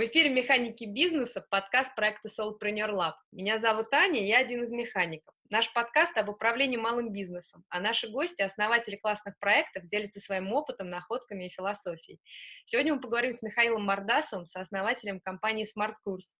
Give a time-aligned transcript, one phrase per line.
[0.00, 3.12] В эфире «Механики бизнеса» подкаст проекта Soulpreneur Lab.
[3.32, 5.34] Меня зовут Аня, я один из механиков.
[5.52, 10.88] Наш подкаст об управлении малым бизнесом, а наши гости, основатели классных проектов, делятся своим опытом,
[10.88, 12.20] находками и философией.
[12.66, 15.94] Сегодня мы поговорим с Михаилом Мордасовым, сооснователем компании Smart.
[16.04, 16.36] С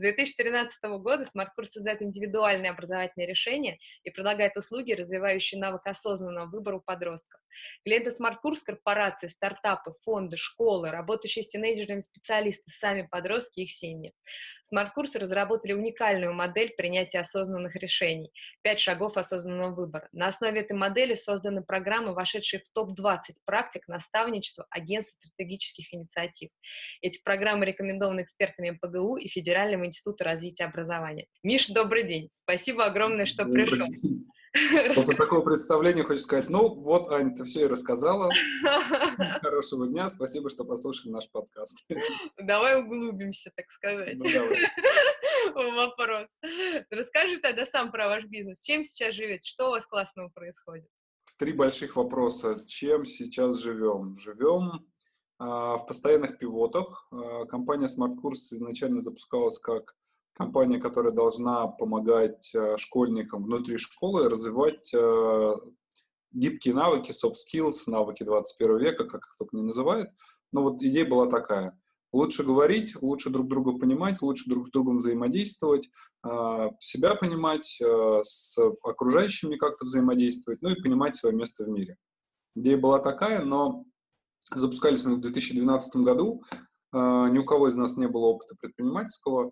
[0.00, 6.80] 2013 года Smart создает индивидуальные образовательные решения и предлагает услуги, развивающие навык осознанного выбора у
[6.80, 7.42] подростков.
[7.84, 14.14] Клиенты Smart корпорации, стартапы, фонды, школы, работающие с тинейджерами специалисты, сами подростки и их семьи.
[14.64, 18.32] Смарт-курсы разработали уникальную модель принятия осознанных решений,
[18.62, 20.08] пять шагов осознанного выбора.
[20.12, 26.50] На основе этой модели созданы программы, вошедшие в топ-20 практик наставничества агентств стратегических инициатив.
[27.00, 31.26] Эти программы рекомендованы экспертами МПГУ и Федеральным институтом развития образования.
[31.42, 32.28] Миша, добрый день.
[32.30, 33.86] Спасибо огромное, что добрый пришел.
[33.86, 34.26] День.
[34.94, 38.30] После такого представления хочу сказать, ну вот, Аня, ты все и рассказала.
[39.42, 41.84] Хорошего дня, спасибо, что послушали наш подкаст.
[42.38, 44.16] Давай углубимся, так сказать.
[44.16, 44.56] Ну, давай.
[45.54, 46.28] Вопрос.
[46.90, 48.58] Расскажи тогда сам про ваш бизнес.
[48.60, 49.48] Чем сейчас живете?
[49.48, 50.86] Что у вас классного происходит?
[51.38, 52.64] Три больших вопроса.
[52.66, 54.16] Чем сейчас живем?
[54.16, 54.86] Живем
[55.38, 57.06] а, в постоянных пивотах.
[57.12, 59.94] А, компания Smart Course изначально запускалась как
[60.34, 65.54] компания, которая должна помогать э, школьникам внутри школы развивать э,
[66.32, 70.10] гибкие навыки, soft skills, навыки 21 века, как их только не называют.
[70.52, 71.78] Но вот идея была такая.
[72.14, 75.90] Лучше говорить, лучше друг друга понимать, лучше друг с другом взаимодействовать,
[76.24, 77.82] э, себя понимать,
[78.22, 81.96] с окружающими как-то взаимодействовать, ну и понимать свое место в мире.
[82.54, 83.84] Идея была такая, но
[84.54, 86.42] запускались мы в 2012 году,
[86.92, 89.50] ни у кого из нас не было опыта предпринимательского,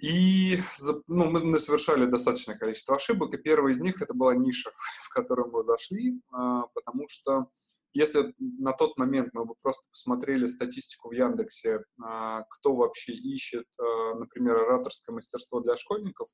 [0.00, 0.58] и
[1.08, 4.70] ну, мы совершали достаточное количество ошибок, и первая из них это была ниша,
[5.02, 7.48] в которую мы зашли, а, потому что
[7.92, 13.66] если на тот момент мы бы просто посмотрели статистику в Яндексе, а, кто вообще ищет,
[13.78, 16.28] а, например, ораторское мастерство для школьников,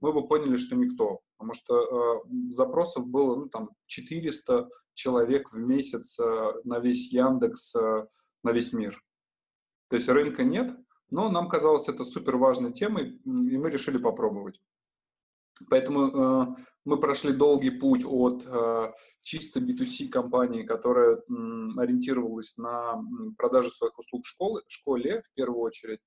[0.00, 6.18] мы бы поняли, что никто, потому что запросов было ну, там 400 человек в месяц
[6.62, 8.96] на весь Яндекс, на весь мир.
[9.88, 10.70] То есть рынка нет,
[11.10, 14.60] но нам казалось это супер важной темой, и мы решили попробовать.
[15.70, 21.20] Поэтому э, мы прошли долгий путь от э, чисто B2C компании, которая э,
[21.76, 23.02] ориентировалась на
[23.36, 26.00] продажу своих услуг в школе, в первую очередь,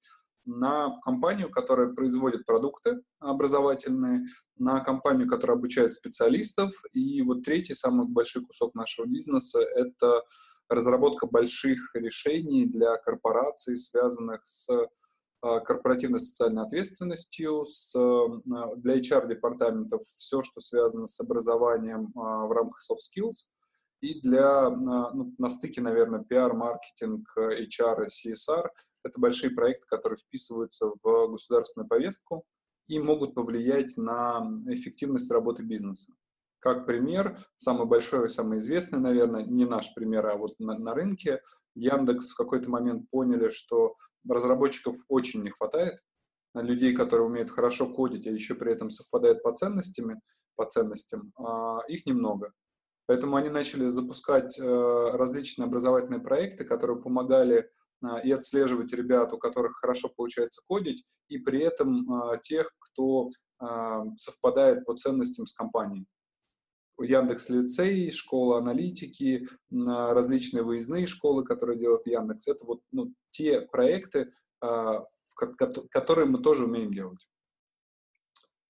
[0.45, 4.25] на компанию, которая производит продукты образовательные,
[4.57, 6.73] на компанию, которая обучает специалистов.
[6.93, 10.23] И вот третий, самый большой кусок нашего бизнеса— это
[10.69, 14.67] разработка больших решений для корпораций, связанных с
[15.41, 22.79] корпоративной социальной ответственностью, с, а, для HR-департаментов все, что связано с образованием а, в рамках
[22.79, 23.47] soft skills,
[24.01, 28.67] и для, ну, на стыке, наверное, PR, маркетинг, HR и CSR—
[29.03, 32.43] это большие проекты, которые вписываются в государственную повестку
[32.87, 36.13] и могут повлиять на эффективность работы бизнеса.
[36.61, 41.41] Как пример, самый большой самый известный, наверное, не наш пример, а вот на, на рынке,
[41.73, 43.95] Яндекс в какой-то момент поняли, что
[44.29, 45.97] разработчиков очень не хватает,
[46.53, 50.21] людей, которые умеют хорошо кодить, а еще при этом совпадают по ценностями,
[50.55, 52.53] по ценностям, а, их немного.
[53.07, 57.69] Поэтому они начали запускать э, различные образовательные проекты, которые помогали
[58.03, 63.27] а, и отслеживать ребят, у которых хорошо получается кодить, и при этом а, тех, кто
[64.17, 66.07] совпадает по ценностям с компанией.
[67.03, 72.47] Яндекс Лицей, школа аналитики, различные выездные школы, которые делает Яндекс.
[72.47, 74.29] Это вот ну, те проекты,
[74.61, 75.05] а,
[75.89, 77.27] которые мы тоже умеем делать.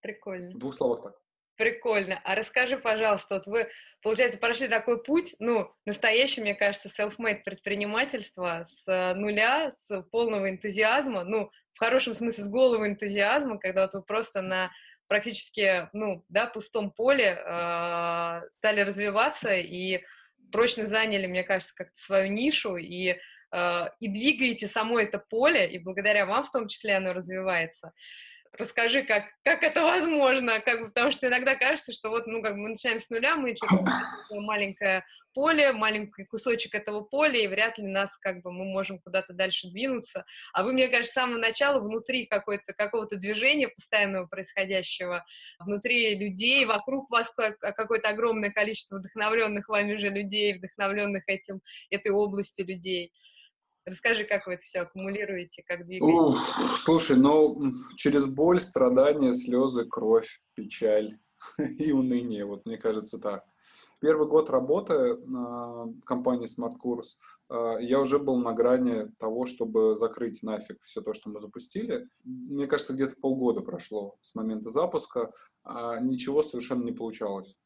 [0.01, 0.55] Прикольно.
[0.55, 1.21] В двух словах так.
[1.57, 2.19] Прикольно.
[2.23, 3.69] А расскажи, пожалуйста, вот вы,
[4.01, 11.23] получается, прошли такой путь, ну, настоящий, мне кажется, self-made предпринимательство с нуля, с полного энтузиазма,
[11.23, 14.71] ну, в хорошем смысле, с голого энтузиазма, когда вот вы просто на
[15.11, 19.99] практически, ну, да, пустом поле э, стали развиваться и
[20.53, 23.17] прочно заняли, мне кажется, как-то свою нишу и
[23.53, 27.91] э, и двигаете само это поле, и благодаря вам в том числе оно развивается.
[28.53, 32.53] Расскажи, как, как это возможно, как бы, потому что иногда кажется, что вот, ну, как
[32.53, 33.83] бы мы начинаем с нуля, мы что-то
[34.39, 39.33] маленькое поле, маленький кусочек этого поля, и вряд ли нас, как бы, мы можем куда-то
[39.33, 40.25] дальше двинуться.
[40.53, 45.25] А вы, мне кажется, с самого начала внутри какой-то, какого-то движения постоянного происходящего,
[45.59, 52.67] внутри людей, вокруг вас какое-то огромное количество вдохновленных вами же людей, вдохновленных этим, этой областью
[52.67, 53.11] людей.
[53.85, 56.13] Расскажи, как вы это все аккумулируете, как двигаете?
[56.13, 56.37] Уф,
[56.77, 61.17] слушай, ну, через боль, страдания, слезы, кровь, печаль,
[61.57, 63.43] и уныние, вот мне кажется так.
[64.01, 65.15] Первый год работы
[66.05, 67.17] компании Smart Course
[67.49, 72.09] а, я уже был на грани того, чтобы закрыть нафиг все то, что мы запустили.
[72.23, 75.31] Мне кажется, где-то полгода прошло с момента запуска,
[75.63, 77.57] а ничего совершенно не получалось.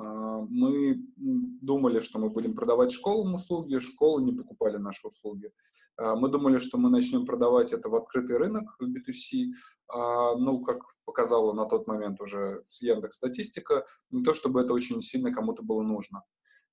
[0.00, 5.52] А, мы думали, что мы будем продавать школам услуги, школы не покупали наши услуги.
[5.96, 9.50] А, мы думали, что мы начнем продавать это в открытый рынок, в B2C.
[9.88, 15.02] А, ну, как показала на тот момент уже Яндекс статистика, не то чтобы это очень
[15.02, 16.22] сильно кому-то было нужно.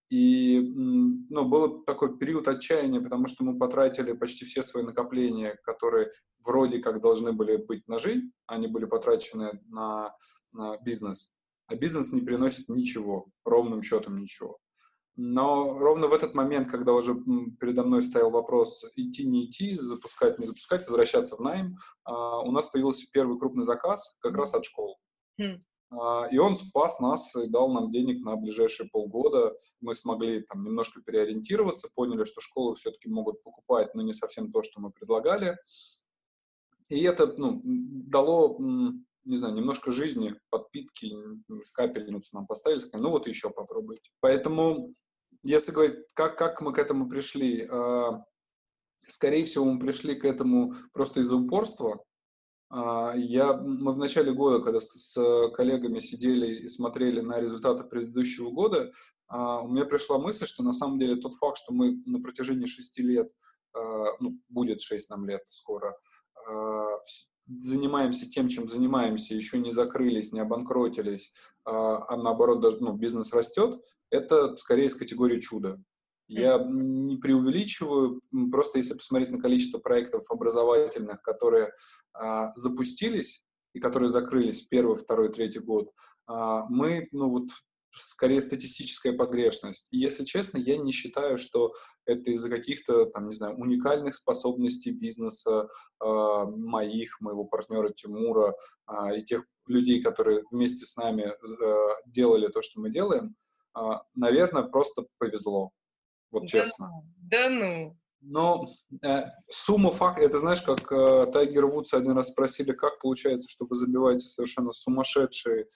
[0.09, 6.11] И ну, был такой период отчаяния, потому что мы потратили почти все свои накопления, которые
[6.45, 10.15] вроде как должны были быть на жизнь, они были потрачены на,
[10.53, 11.36] на бизнес
[11.67, 14.59] а бизнес не приносит ничего, ровным счетом ничего.
[15.15, 17.15] Но ровно в этот момент, когда уже
[17.59, 22.51] передо мной стоял вопрос идти, не идти, запускать, не запускать, возвращаться в найм, а, у
[22.51, 24.95] нас появился первый крупный заказ как раз от школы.
[25.41, 25.59] Mm.
[26.31, 29.55] И он спас нас и дал нам денег на ближайшие полгода.
[29.79, 34.61] Мы смогли там немножко переориентироваться, поняли, что школы все-таки могут покупать, но не совсем то,
[34.63, 35.57] что мы предлагали.
[36.89, 38.57] И это ну, дало
[39.27, 41.13] не знаю, немножко жизни, подпитки,
[41.73, 44.09] капельницу нам поставили, сказали, ну вот еще попробуйте.
[44.21, 44.91] Поэтому,
[45.43, 48.09] если говорить, как, как мы к этому пришли, э,
[48.95, 52.01] скорее всего, мы пришли к этому просто из-за упорства.
[52.73, 57.83] Э, я, мы в начале года, когда с, с коллегами сидели и смотрели на результаты
[57.83, 62.01] предыдущего года, э, у меня пришла мысль, что на самом деле тот факт, что мы
[62.05, 63.29] на протяжении шести лет,
[64.19, 65.95] ну, будет шесть нам лет скоро,
[67.47, 71.31] занимаемся тем, чем занимаемся, еще не закрылись, не обанкротились,
[71.65, 75.81] а, а наоборот даже ну, бизнес растет, это скорее из категории чуда.
[76.27, 78.21] Я не преувеличиваю,
[78.51, 81.71] просто если посмотреть на количество проектов образовательных, которые
[82.13, 85.93] а, запустились и которые закрылись первый, второй, третий год,
[86.25, 87.49] а, мы ну, вот
[87.97, 89.87] скорее статистическая погрешность.
[89.91, 91.73] И, если честно, я не считаю, что
[92.05, 95.67] это из-за каких-то, там, не знаю, уникальных способностей бизнеса
[96.03, 98.55] э, моих, моего партнера Тимура
[98.89, 103.35] э, и тех людей, которые вместе с нами э, делали то, что мы делаем.
[103.77, 105.71] Э, наверное, просто повезло.
[106.31, 106.87] Вот да честно.
[106.87, 107.97] Ну, да ну.
[108.21, 108.67] Но
[109.03, 113.65] э, сумма фактов, это знаешь, как э, Тайгер Вудс один раз спросили, как получается, что
[113.65, 115.67] вы забиваете совершенно сумасшедшие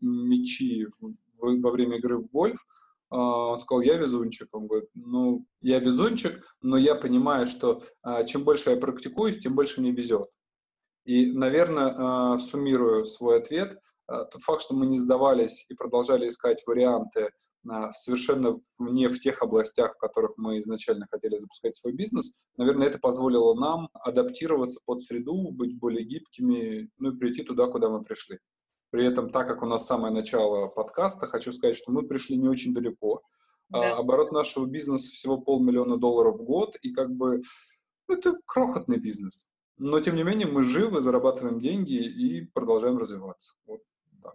[0.00, 1.06] мячи в,
[1.40, 2.60] в, во время игры в гольф,
[3.12, 4.48] э, он сказал, я везунчик.
[4.52, 9.54] Он говорит, ну, я везунчик, но я понимаю, что э, чем больше я практикуюсь, тем
[9.54, 10.28] больше мне везет.
[11.04, 17.30] И, наверное, суммируя свой ответ, тот факт, что мы не сдавались и продолжали искать варианты
[17.92, 22.98] совершенно не в тех областях, в которых мы изначально хотели запускать свой бизнес, наверное, это
[22.98, 28.38] позволило нам адаптироваться под среду, быть более гибкими, ну и прийти туда, куда мы пришли.
[28.90, 32.48] При этом, так как у нас самое начало подкаста, хочу сказать, что мы пришли не
[32.48, 33.22] очень далеко.
[33.72, 33.96] А, да.
[33.96, 37.40] оборот нашего бизнеса всего полмиллиона долларов в год, и как бы
[38.08, 39.48] ну, это крохотный бизнес.
[39.78, 43.54] Но, тем не менее, мы живы, зарабатываем деньги и продолжаем развиваться.
[43.64, 43.80] Вот
[44.22, 44.34] так.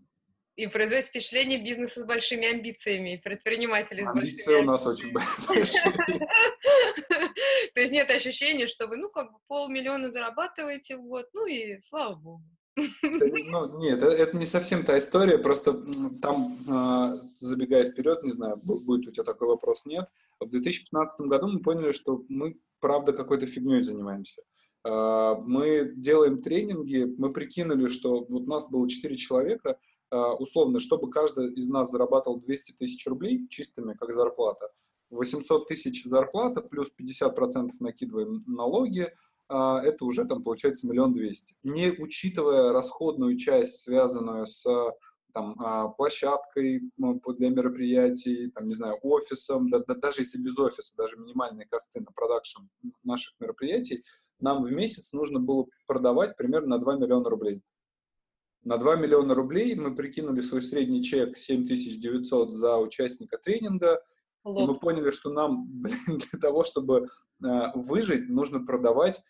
[0.56, 5.66] И производит впечатление бизнеса с большими амбициями, предпринимателей с Амбиции у нас очень большие.
[7.74, 12.16] То есть нет ощущения, что вы, ну, как бы полмиллиона зарабатываете, вот, ну и слава
[12.16, 12.44] богу.
[13.52, 15.74] Ну, нет, э, это не совсем та история, просто
[16.22, 20.08] там, а, забегая вперед, не знаю, будет у тебя такой вопрос, нет.
[20.40, 24.42] В 2015 году мы поняли, что мы, правда, какой-то фигней занимаемся.
[24.84, 29.80] А, мы делаем тренинги, мы прикинули, что вот у нас было 4 человека,
[30.12, 34.70] а, условно, чтобы каждый из нас зарабатывал 200 тысяч рублей чистыми, как зарплата,
[35.10, 39.14] 800 тысяч зарплата, плюс 50% накидываем налоги,
[39.50, 41.56] это уже там получается миллион двести.
[41.64, 44.66] Не учитывая расходную часть, связанную с
[45.36, 50.96] там, а, площадкой для мероприятий, там, не знаю, офисом, да, да, даже если без офиса,
[50.96, 52.64] даже минимальные косты на продакшн
[53.04, 54.02] наших мероприятий,
[54.40, 57.62] нам в месяц нужно было продавать примерно на 2 миллиона рублей.
[58.64, 64.02] На 2 миллиона рублей мы прикинули свой средний чек 7900 за участника тренинга,
[64.46, 64.58] Лоб.
[64.60, 69.22] И мы поняли, что нам блин, для того, чтобы э, выжить, нужно продавать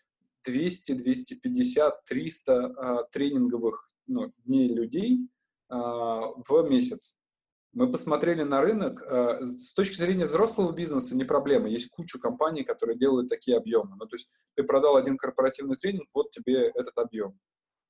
[0.44, 5.28] 200, 250, 300 э, тренинговых ну, дней людей
[5.70, 7.16] э, в месяц.
[7.72, 9.00] Мы посмотрели на рынок.
[9.02, 11.68] Э, с точки зрения взрослого бизнеса не проблема.
[11.68, 13.96] Есть куча компаний, которые делают такие объемы.
[13.96, 17.38] Ну, то есть ты продал один корпоративный тренинг, вот тебе этот объем.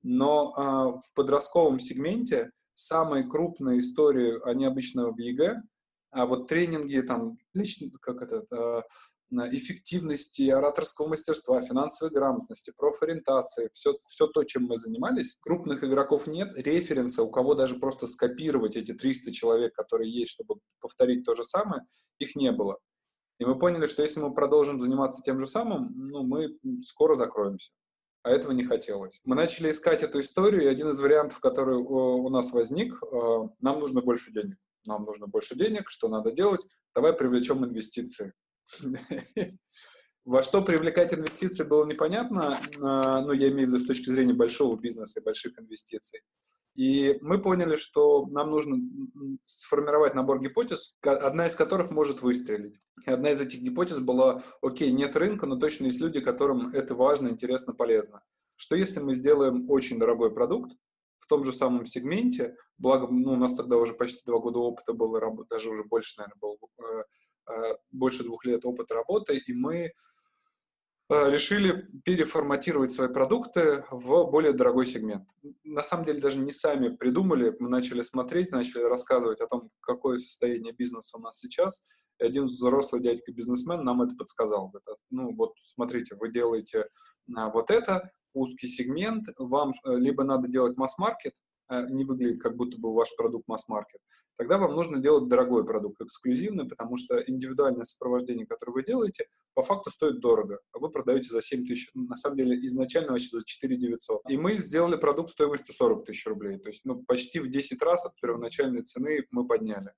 [0.02, 5.62] Но э, в подростковом сегменте самые крупные истории, они обычно в ЕГЭ,
[6.10, 8.84] а вот тренинги, там, лично, как это,
[9.50, 15.36] эффективности, ораторского мастерства, финансовой грамотности, профориентации, все, все то, чем мы занимались.
[15.40, 20.60] Крупных игроков нет, референса, у кого даже просто скопировать эти 300 человек, которые есть, чтобы
[20.80, 21.82] повторить то же самое,
[22.18, 22.78] их не было.
[23.38, 27.72] И мы поняли, что если мы продолжим заниматься тем же самым, ну, мы скоро закроемся.
[28.22, 29.20] А этого не хотелось.
[29.24, 33.78] Мы начали искать эту историю, и один из вариантов, который у нас возник, э, нам
[33.78, 34.56] нужно больше денег.
[34.86, 36.66] Нам нужно больше денег, что надо делать?
[36.94, 38.32] Давай привлечем инвестиции.
[40.24, 44.34] Во что привлекать инвестиции было непонятно, а, ну, я имею в виду с точки зрения
[44.34, 46.20] большого бизнеса и больших инвестиций.
[46.74, 48.76] И мы поняли, что нам нужно
[49.42, 52.74] сформировать набор гипотез, одна из которых может выстрелить.
[53.06, 56.96] И одна из этих гипотез была, окей, нет рынка, но точно есть люди, которым это
[56.96, 58.22] важно, интересно, полезно.
[58.56, 60.72] Что если мы сделаем очень дорогой продукт,
[61.18, 64.92] в том же самом сегменте, благо ну, у нас тогда уже почти два года опыта
[64.92, 67.04] было, даже уже больше, наверное, был э,
[67.52, 69.92] э, больше двух лет опыта работы, и мы
[71.08, 75.28] решили переформатировать свои продукты в более дорогой сегмент.
[75.64, 80.18] На самом деле даже не сами придумали, мы начали смотреть, начали рассказывать о том, какое
[80.18, 81.82] состояние бизнеса у нас сейчас.
[82.18, 84.68] И один взрослый дядька-бизнесмен нам это подсказал.
[84.68, 86.88] Говорит, ну вот смотрите, вы делаете
[87.28, 92.92] вот это, узкий сегмент, вам либо надо делать масс-маркет, Э, не выглядит, как будто бы
[92.92, 94.00] ваш продукт масс-маркет,
[94.36, 99.62] тогда вам нужно делать дорогой продукт, эксклюзивный, потому что индивидуальное сопровождение, которое вы делаете, по
[99.62, 103.44] факту стоит дорого, а вы продаете за 7 тысяч, на самом деле изначально вообще за
[103.44, 104.30] 4 900.
[104.30, 108.06] И мы сделали продукт стоимостью 40 тысяч рублей, то есть ну, почти в 10 раз
[108.06, 109.92] от первоначальной цены мы подняли.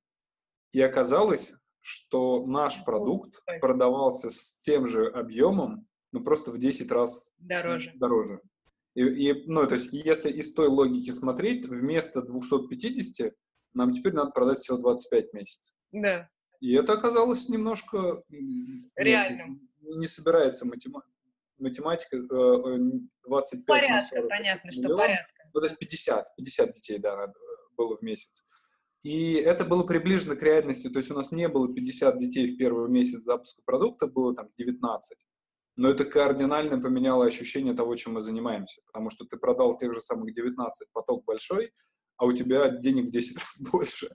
[0.73, 7.31] И оказалось, что наш продукт продавался с тем же объемом, ну просто в 10 раз
[7.39, 7.93] дороже.
[7.97, 8.41] дороже.
[8.95, 13.33] И, и, ну, то есть, если из той логики смотреть, вместо 250
[13.75, 15.77] нам теперь надо продать всего 25 месяцев.
[15.93, 16.29] Да.
[16.61, 18.23] И это оказалось немножко...
[18.97, 19.69] Реальным.
[19.83, 21.13] Не, не собирается математика.
[21.59, 22.19] Математика
[23.27, 24.85] 25 Порядка, на 40 понятно, миллион.
[24.85, 25.51] что порядка.
[25.55, 27.33] Ну, то есть 50, 50 детей, да,
[27.77, 28.45] было в месяц.
[29.05, 32.59] И это было приближено к реальности, то есть у нас не было 50 детей в
[32.59, 35.19] первый месяц запуска продукта, было там 19
[35.79, 40.01] но это кардинально поменяло ощущение того, чем мы занимаемся, потому что ты продал тех же
[40.01, 41.73] самых 19, поток большой,
[42.17, 44.09] а у тебя денег в 10 раз больше.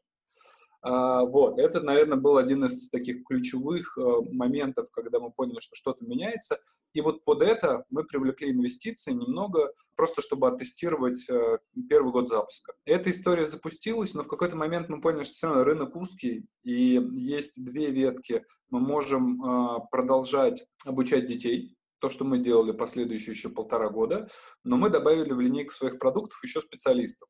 [0.83, 5.75] А, вот, это, наверное, был один из таких ключевых а, моментов, когда мы поняли, что
[5.75, 6.59] что-то меняется.
[6.93, 11.59] И вот под это мы привлекли инвестиции немного, просто чтобы оттестировать а,
[11.89, 12.73] первый год запуска.
[12.85, 17.01] Эта история запустилась, но в какой-то момент мы поняли, что все равно рынок узкий, и
[17.13, 18.43] есть две ветки.
[18.69, 24.27] Мы можем а, продолжать обучать детей, то, что мы делали последующие еще полтора года,
[24.65, 27.29] но мы добавили в линейку своих продуктов еще специалистов.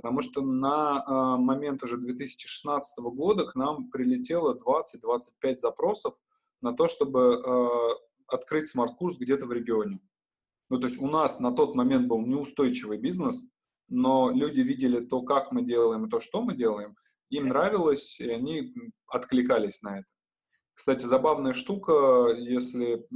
[0.00, 6.14] Потому что на э, момент уже 2016 года к нам прилетело 20-25 запросов
[6.62, 7.68] на то, чтобы э,
[8.26, 10.00] открыть smart-курс где-то в регионе.
[10.70, 13.46] Ну, то есть у нас на тот момент был неустойчивый бизнес,
[13.88, 16.96] но люди видели то, как мы делаем, и то, что мы делаем,
[17.28, 18.72] им нравилось, и они
[19.06, 20.08] откликались на это.
[20.80, 23.06] Кстати, забавная штука, если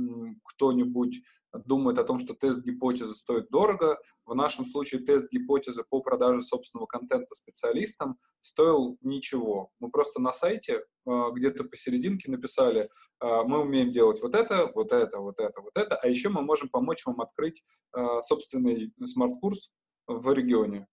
[0.44, 1.22] кто-нибудь
[1.64, 6.42] думает о том, что тест гипотезы стоит дорого, в нашем случае тест гипотезы по продаже
[6.42, 9.70] собственного контента специалистам стоил ничего.
[9.80, 14.92] Мы просто на сайте а, где-то посерединке написали, а, мы умеем делать вот это, вот
[14.92, 19.70] это, вот это, вот это, а еще мы можем помочь вам открыть а, собственный smart-курс
[20.06, 20.86] в регионе.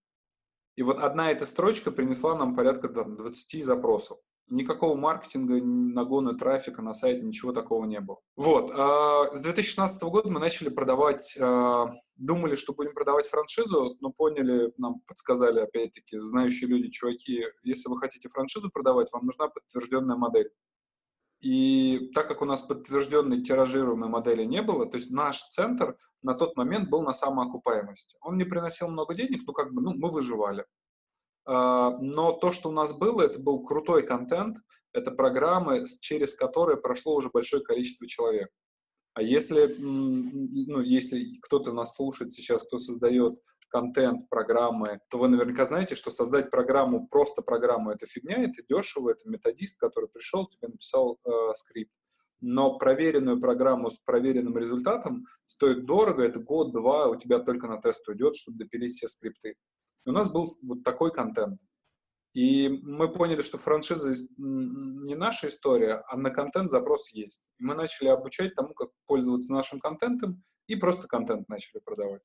[0.77, 4.19] И вот одна эта строчка принесла нам порядка там, 20 запросов.
[4.51, 8.19] Никакого маркетинга, нагона трафика на сайт, ничего такого не было.
[8.35, 8.69] Вот.
[8.71, 14.73] А, с 2016 года мы начали продавать, а, думали, что будем продавать франшизу, но поняли,
[14.77, 20.49] нам подсказали, опять-таки, знающие люди, чуваки, если вы хотите франшизу продавать, вам нужна подтвержденная модель.
[21.39, 26.33] И так как у нас подтвержденной тиражируемой модели не было, то есть наш центр на
[26.33, 28.17] тот момент был на самоокупаемости.
[28.21, 30.65] Он не приносил много денег, но как бы ну, мы выживали.
[31.45, 34.57] А, но то, что у нас было, это был крутой контент,
[34.93, 38.49] это программы, через которые прошло уже большое количество человек.
[39.13, 45.65] А если, ну, если кто-то нас слушает сейчас, кто создает контент, программы, то вы наверняка
[45.65, 50.69] знаете, что создать программу, просто программу, это фигня, это дешево, это методист, который пришел, тебе
[50.69, 51.91] написал э, скрипт.
[52.41, 58.07] Но проверенную программу с проверенным результатом стоит дорого, это год-два, у тебя только на тест
[58.07, 59.55] уйдет, чтобы допилить все скрипты.
[60.05, 61.59] И у нас был вот такой контент.
[62.33, 67.51] И мы поняли, что франшиза не наша история, а на контент запрос есть.
[67.59, 72.23] И мы начали обучать тому, как пользоваться нашим контентом, и просто контент начали продавать.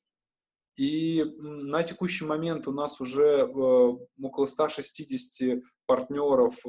[0.76, 6.68] И на текущий момент у нас уже э, около 160 партнеров э,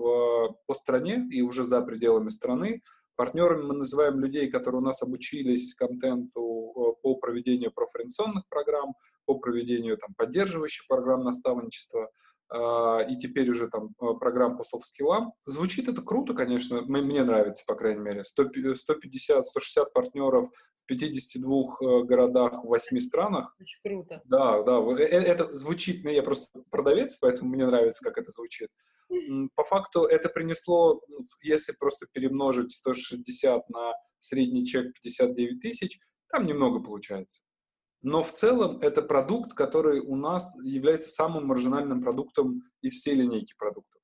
[0.65, 2.81] по стране и уже за пределами страны.
[3.17, 8.93] Партнерами мы называем людей, которые у нас обучились контенту э, по проведению профориентационных программ,
[9.25, 12.11] по проведению там, поддерживающих программ наставничества,
[12.49, 15.33] и теперь уже там э, программ по софт-скиллам.
[15.41, 18.21] Звучит это круто, конечно, мне нравится, по крайней мере.
[18.21, 19.41] 150-160
[19.93, 23.53] партнеров в 52 э, городах в 8 странах.
[23.59, 24.21] Очень круто.
[24.25, 28.69] Да, да, это звучит, ну, я просто продавец, поэтому мне нравится, как это звучит.
[29.55, 35.99] По факту это принесло, ну, если просто перемножить 160 на средний чек 59 тысяч,
[36.29, 37.43] там немного получается.
[38.01, 43.53] Но в целом это продукт, который у нас является самым маржинальным продуктом из всей линейки
[43.57, 44.01] продуктов.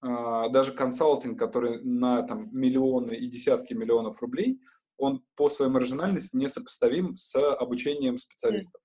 [0.00, 4.60] А, даже консалтинг, который на там, миллионы и десятки миллионов рублей,
[4.96, 8.80] он по своей маржинальности несопоставим с обучением специалистов.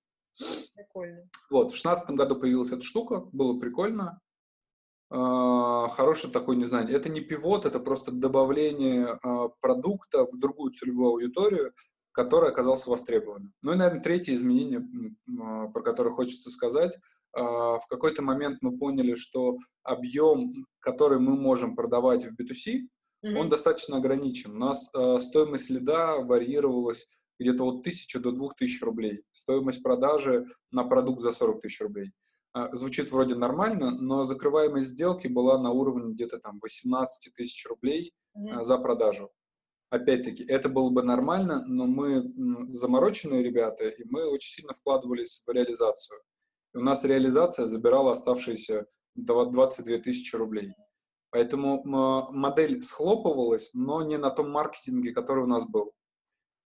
[0.75, 1.29] Прикольно.
[1.51, 4.19] Вот, в 2016 году появилась эта штука, было прикольно.
[5.09, 10.71] А, хороший такой, не знаю, это не пивот, это просто добавление а, продукта в другую
[10.71, 11.71] целевую аудиторию,
[12.13, 13.53] который оказался востребованным.
[13.63, 14.87] Ну и, наверное, третье изменение,
[15.41, 16.97] а, про которое хочется сказать.
[17.35, 22.75] В какой-то момент мы поняли, что объем, который мы можем продавать в B2C,
[23.25, 23.37] mm-hmm.
[23.39, 24.51] он достаточно ограничен.
[24.51, 27.07] У нас стоимость лида варьировалась
[27.39, 29.23] где-то от 1000 до 2000 рублей.
[29.31, 32.11] Стоимость продажи на продукт за 40 тысяч рублей.
[32.53, 38.13] А, звучит вроде нормально, но закрываемость сделки была на уровне где-то там 18 тысяч рублей
[38.37, 38.63] mm-hmm.
[38.63, 39.31] за продажу.
[39.93, 42.23] Опять-таки, это было бы нормально, но мы
[42.73, 46.19] замороченные ребята, и мы очень сильно вкладывались в реализацию.
[46.73, 48.85] И у нас реализация забирала оставшиеся
[49.15, 50.73] 22 тысячи рублей.
[51.29, 51.83] Поэтому
[52.31, 55.93] модель схлопывалась, но не на том маркетинге, который у нас был.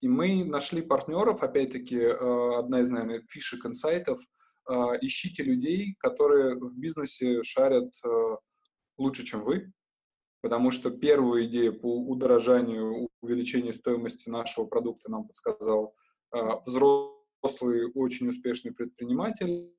[0.00, 4.20] И мы нашли партнеров, опять-таки, э, одна из, наверное, фишек инсайтов–
[4.66, 8.08] а, ищите людей, которые в бизнесе шарят э,
[8.98, 9.72] лучше, чем вы,
[10.46, 15.92] потому что первую идею по удорожанию, увеличению стоимости нашего продукта нам подсказал
[16.30, 19.74] а, взрослый, очень успешный предприниматель.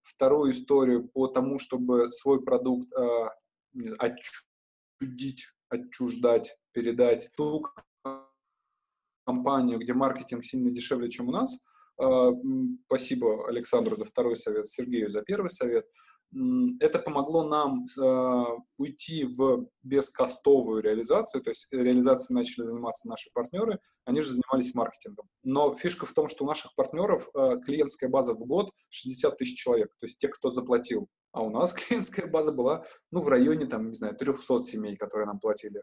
[0.00, 3.30] Вторую историю по тому, чтобы свой продукт а,
[3.98, 7.64] отчудить, отчуждать, передать ту
[9.24, 11.58] компанию, где маркетинг сильно дешевле, чем у нас–
[12.86, 15.86] спасибо Александру за второй совет, Сергею за первый совет.
[16.80, 18.44] Это помогло нам а,
[18.78, 25.28] уйти в бескостовую реализацию, то есть реализацией начали заниматься наши партнеры, они же занимались маркетингом.
[25.42, 29.58] Но фишка в том, что у наших партнеров а, клиентская база в год 60 тысяч
[29.58, 31.06] человек, то есть те, кто заплатил.
[31.32, 35.26] А у нас клиентская база была, ну, в районе, там, не знаю, 300 семей, которые
[35.26, 35.82] нам платили.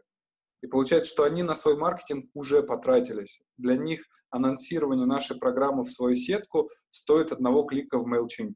[0.62, 3.40] И получается, что они на свой маркетинг уже потратились.
[3.56, 8.54] Для них анонсирование нашей программы в свою сетку стоит одного клика в MailChimp.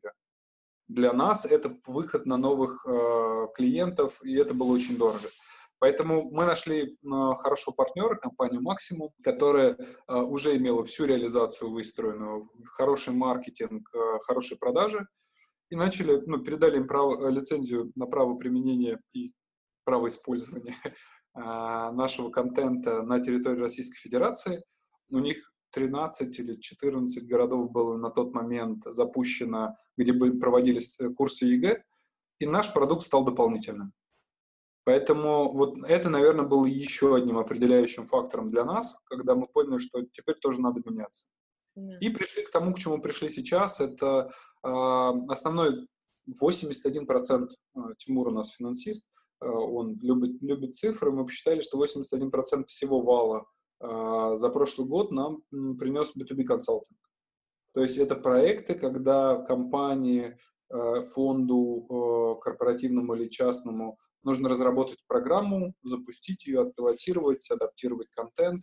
[0.89, 5.29] Для нас это выход на новых э, клиентов, и это было очень дорого.
[5.79, 12.45] Поэтому мы нашли э, хорошего партнера, компанию Maximum, которая э, уже имела всю реализацию выстроенную,
[12.75, 15.07] хороший маркетинг, э, хорошие продажи,
[15.71, 19.33] и начали, ну, передали им право, лицензию на право применения и
[19.85, 20.75] право использования
[21.35, 24.63] нашего контента на территории Российской Федерации.
[25.11, 25.37] У них
[25.75, 31.83] 13 или 14 городов было на тот момент запущено, где проводились э, курсы ЕГЭ,
[32.39, 33.93] и наш продукт стал дополнительным.
[34.85, 40.03] Поэтому вот это, наверное, было еще одним определяющим фактором для нас, когда мы поняли, что
[40.13, 41.27] теперь тоже надо меняться.
[41.77, 41.99] Yeah.
[42.01, 43.81] И пришли к тому, к чему пришли сейчас.
[43.81, 44.29] Это
[44.63, 44.69] э,
[45.29, 45.89] основной
[46.41, 47.49] 81%
[47.99, 53.47] Тимур у нас финансист, Э, он любит, любит цифры, мы посчитали, что 81% всего вала
[53.81, 55.43] э, за прошлый год нам
[55.79, 56.99] принес B2B консалтинг.
[57.73, 60.37] То есть это проекты, когда компании,
[60.73, 68.63] э, фонду корпоративному или частному нужно разработать программу, запустить ее, отпилотировать, адаптировать контент,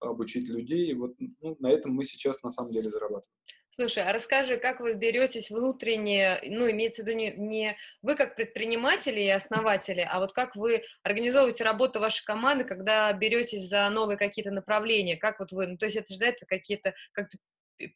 [0.00, 0.94] обучить людей.
[0.94, 3.36] Вот ну, на этом мы сейчас на самом деле зарабатываем.
[3.74, 8.36] Слушай, а расскажи, как вы беретесь внутренне, ну, имеется в виду не, не вы как
[8.36, 14.18] предприниматели и основатели, а вот как вы организовываете работу вашей команды, когда беретесь за новые
[14.18, 17.38] какие-то направления, как вот вы, ну, то есть это же, да, это какие-то, как-то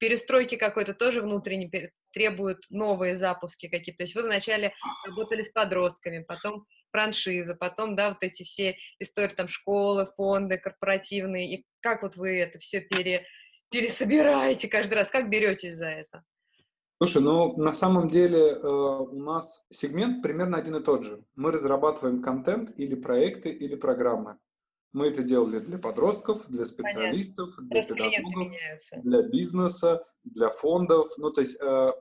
[0.00, 1.70] перестройки какой-то тоже внутренне
[2.10, 3.98] требуют новые запуски какие-то.
[3.98, 4.72] То есть вы вначале
[5.06, 11.52] работали с подростками, потом франшиза, потом, да, вот эти все истории, там, школы, фонды корпоративные,
[11.52, 13.26] и как вот вы это все пере
[13.70, 15.10] пересобираете каждый раз?
[15.10, 16.24] Как беретесь за это?
[16.98, 21.22] Слушай, ну на самом деле э, у нас сегмент примерно один и тот же.
[21.34, 24.38] Мы разрабатываем контент или проекты, или программы.
[24.92, 27.68] Мы это делали для подростков, для специалистов, Понятно.
[27.68, 31.08] для Просто педагогов, для бизнеса, для фондов.
[31.18, 31.92] Ну, то есть э,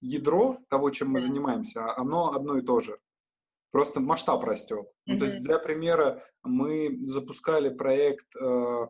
[0.00, 2.98] ядро того, чем мы занимаемся, оно одно и то же.
[3.70, 4.86] Просто масштаб растет.
[4.86, 5.02] Mm-hmm.
[5.06, 8.86] Ну, то есть для примера мы запускали проект, э, э,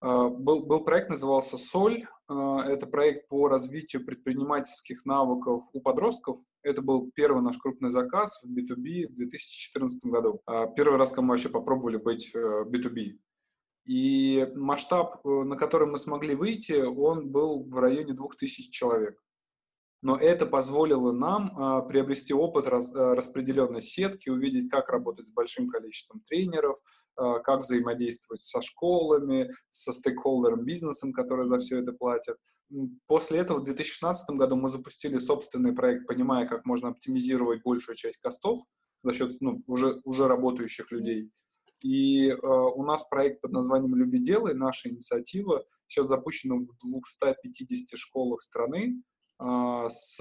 [0.00, 2.04] был, был проект, назывался «Соль».
[2.30, 6.38] Э, это проект по развитию предпринимательских навыков у подростков.
[6.62, 10.40] Это был первый наш крупный заказ в B2B в 2014 году.
[10.46, 13.18] Э, первый раз, когда мы вообще попробовали быть э, B2B.
[13.86, 19.18] И масштаб, э, на который мы смогли выйти, он был в районе 2000 человек.
[20.00, 25.32] Но это позволило нам а, приобрести опыт раз, а, распределенной сетки, увидеть, как работать с
[25.32, 26.78] большим количеством тренеров,
[27.16, 32.36] а, как взаимодействовать со школами, со стейкхолдером бизнесом, который за все это платят.
[33.06, 38.18] После этого в 2016 году мы запустили собственный проект, понимая, как можно оптимизировать большую часть
[38.18, 38.60] костов
[39.02, 41.30] за счет ну, уже, уже работающих людей.
[41.82, 47.98] И э, у нас проект под названием «Люби, делай», наша инициатива, сейчас запущена в 250
[47.98, 50.20] школах страны э, с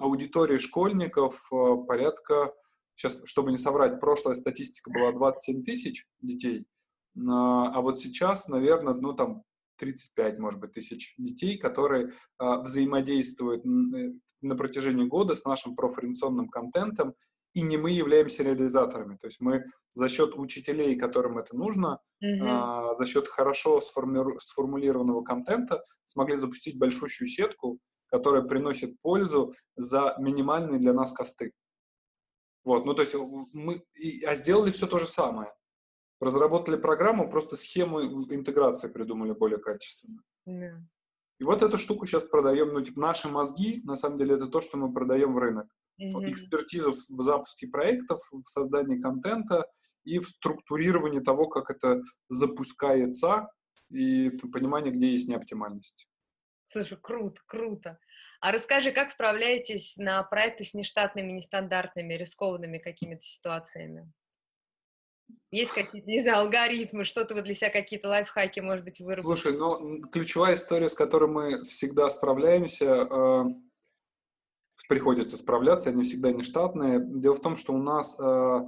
[0.00, 2.52] аудиторией школьников э, порядка,
[2.94, 6.64] сейчас, чтобы не соврать, прошлая статистика была 27 тысяч детей, э,
[7.16, 9.42] а вот сейчас, наверное, ну там
[9.78, 17.14] 35, может быть, тысяч детей, которые э, взаимодействуют на протяжении года с нашим профориентационным контентом
[17.54, 19.16] и не мы являемся реализаторами.
[19.16, 22.42] То есть мы за счет учителей, которым это нужно, mm-hmm.
[22.42, 27.78] а, за счет хорошо сформи- сформулированного контента смогли запустить большущую сетку,
[28.14, 31.50] которая приносит пользу за минимальные для нас косты.
[32.62, 33.16] Вот, ну то есть
[33.52, 35.52] мы, и, а сделали все то же самое.
[36.20, 38.00] Разработали программу, просто схему
[38.32, 40.22] интеграции придумали более качественно.
[40.48, 40.76] Yeah.
[41.40, 44.60] И вот эту штуку сейчас продаем, ну типа наши мозги, на самом деле это то,
[44.60, 45.66] что мы продаем в рынок
[46.00, 46.30] mm-hmm.
[46.30, 49.66] экспертизу в запуске проектов, в создании контента
[50.04, 53.48] и в структурировании того, как это запускается,
[53.90, 56.08] и понимание, где есть неоптимальность.
[56.66, 57.98] Слушай, круто, круто.
[58.40, 64.12] А расскажи, как справляетесь на проекты с нештатными, нестандартными, рискованными какими-то ситуациями?
[65.50, 69.36] Есть какие-то, не знаю, алгоритмы, что-то вы для себя какие-то лайфхаки, может быть, выработали?
[69.36, 73.44] Слушай, ну, ключевая история, с которой мы всегда справляемся, э,
[74.88, 77.00] приходится справляться, они всегда не штатные.
[77.00, 78.60] Дело в том, что у нас э,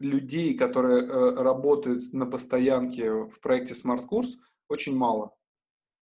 [0.00, 5.36] людей, которые э, работают на постоянке в проекте Smart Курс, очень мало.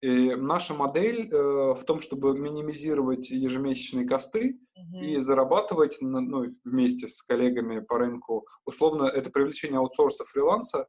[0.01, 5.01] И наша модель э, в том, чтобы минимизировать ежемесячные косты mm-hmm.
[5.01, 8.47] и зарабатывать ну, вместе с коллегами по рынку.
[8.65, 10.87] Условно, это привлечение аутсорса фриланса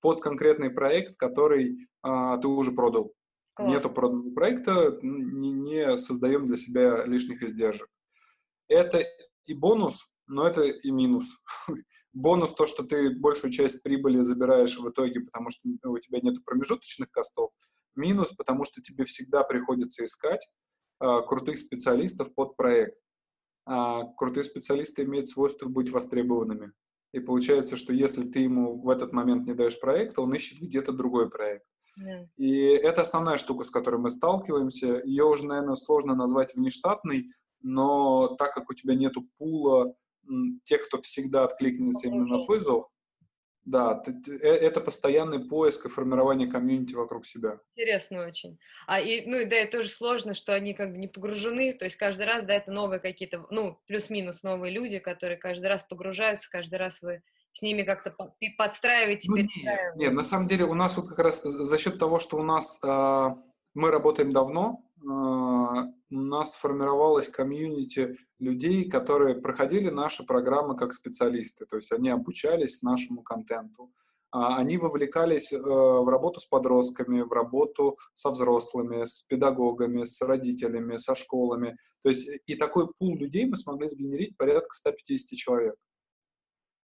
[0.00, 3.12] под конкретный проект, который э, ты уже продал.
[3.54, 3.70] Класс.
[3.70, 7.88] Нету проданного проекта, не, не создаем для себя лишних издержек.
[8.68, 9.02] Это
[9.46, 11.40] и бонус, но это и минус.
[12.12, 16.44] бонус то, что ты большую часть прибыли забираешь в итоге, потому что у тебя нет
[16.44, 17.50] промежуточных костов.
[17.96, 20.46] Минус, потому что тебе всегда приходится искать
[20.98, 22.98] а, крутых специалистов под проект.
[23.64, 26.72] А, крутые специалисты имеют свойство быть востребованными.
[27.12, 30.92] И получается, что если ты ему в этот момент не даешь проект, он ищет где-то
[30.92, 31.64] другой проект.
[31.98, 32.26] Yeah.
[32.36, 35.00] И это основная штука, с которой мы сталкиваемся.
[35.04, 37.30] Ее уже, наверное, сложно назвать внештатной,
[37.62, 39.94] но так как у тебя нету пула
[40.64, 42.86] тех, кто всегда откликнется именно на твой зов,
[43.66, 47.58] да, э, это постоянный поиск и формирование комьюнити вокруг себя.
[47.74, 48.58] Интересно очень.
[48.86, 51.96] А и, ну, да, это тоже сложно, что они как бы не погружены, то есть
[51.96, 56.76] каждый раз, да, это новые какие-то, ну, плюс-минус новые люди, которые каждый раз погружаются, каждый
[56.76, 58.14] раз вы с ними как-то
[58.56, 59.48] подстраиваете, ну, нет,
[59.96, 62.80] нет, на самом деле у нас вот как раз за счет того, что у нас
[62.84, 63.28] э,
[63.74, 71.66] мы работаем давно, э, у нас сформировалась комьюнити людей, которые проходили наши программы как специалисты,
[71.66, 73.90] то есть они обучались нашему контенту,
[74.30, 80.20] а, они вовлекались э, в работу с подростками, в работу со взрослыми, с педагогами, с
[80.20, 81.76] родителями, со школами.
[82.02, 85.76] То есть и такой пул людей мы смогли сгенерить порядка 150 человек.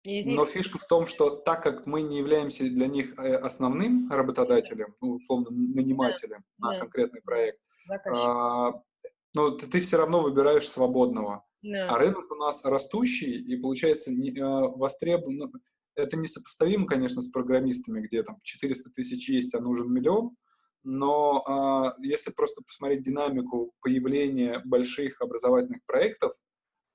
[0.04, 0.24] Них...
[0.26, 4.94] Но фишка в том, что так как мы не являемся для них э, основным работодателем,
[5.02, 6.80] ну, условно, нанимателем да, на да.
[6.80, 7.60] конкретный проект,
[8.06, 8.82] а,
[9.34, 11.44] ну, ты, ты все равно выбираешь свободного.
[11.62, 11.90] Да.
[11.90, 15.36] А рынок у нас растущий, и получается не, а, востребован.
[15.36, 15.52] Ну,
[15.96, 20.34] это несопоставимо, конечно, с программистами, где там 400 тысяч есть, а нужен миллион.
[20.82, 26.32] Но а, если просто посмотреть динамику появления больших образовательных проектов,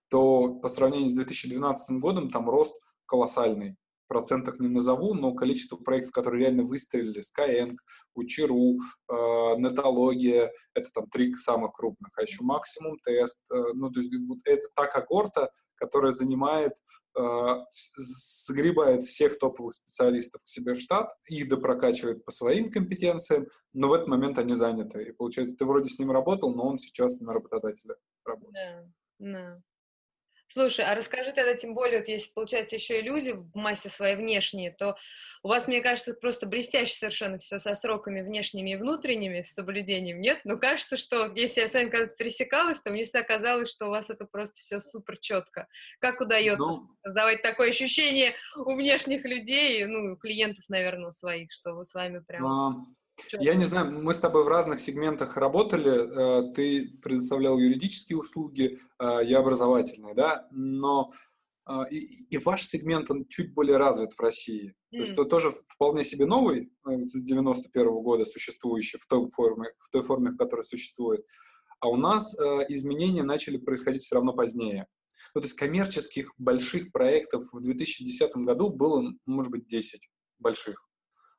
[0.09, 3.75] то по сравнению с 2012 годом там рост колоссальный.
[4.05, 7.75] В процентах не назову, но количество проектов, которые реально выстрелили, Skyeng,
[8.13, 9.13] Учиру, э,
[9.57, 13.41] Нетология, это там три самых крупных, а еще максимум тест.
[13.51, 16.73] Э, ну, то есть вот это та когорта, которая занимает,
[17.17, 17.21] э,
[17.97, 23.93] сгребает всех топовых специалистов к себе в штат, их допрокачивает по своим компетенциям, но в
[23.93, 25.03] этот момент они заняты.
[25.03, 28.53] И получается, ты вроде с ним работал, но он сейчас на работодателя работает.
[28.53, 29.61] Да, да.
[30.47, 34.15] Слушай, а расскажи тогда, тем более, вот если, получается, еще и люди в массе своей
[34.15, 34.95] внешние, то
[35.43, 40.21] у вас, мне кажется, просто блестяще совершенно все со сроками внешними и внутренними, с соблюдением,
[40.21, 40.41] нет?
[40.43, 43.89] Но кажется, что если я с вами когда-то пересекалась, то мне всегда казалось, что у
[43.89, 45.67] вас это просто все супер четко.
[45.99, 51.51] Как удается ну, создавать такое ощущение у внешних людей, ну, у клиентов, наверное, у своих,
[51.51, 52.43] что вы с вами прям...
[53.31, 56.49] Я не знаю, мы с тобой в разных сегментах работали.
[56.49, 61.09] Э, ты предоставлял юридические услуги, э, я образовательные, да, но
[61.67, 64.69] э, и, и ваш сегмент, он чуть более развит в России.
[64.69, 64.73] Mm.
[64.91, 69.69] То есть это тоже вполне себе новый, с 91 -го года существующий в той форме,
[69.77, 71.25] в той форме, в которой существует.
[71.79, 72.35] А у нас
[72.69, 74.87] изменения начали происходить все равно позднее.
[75.33, 80.87] Ну, то есть коммерческих больших проектов в 2010 году было, может быть, 10 больших.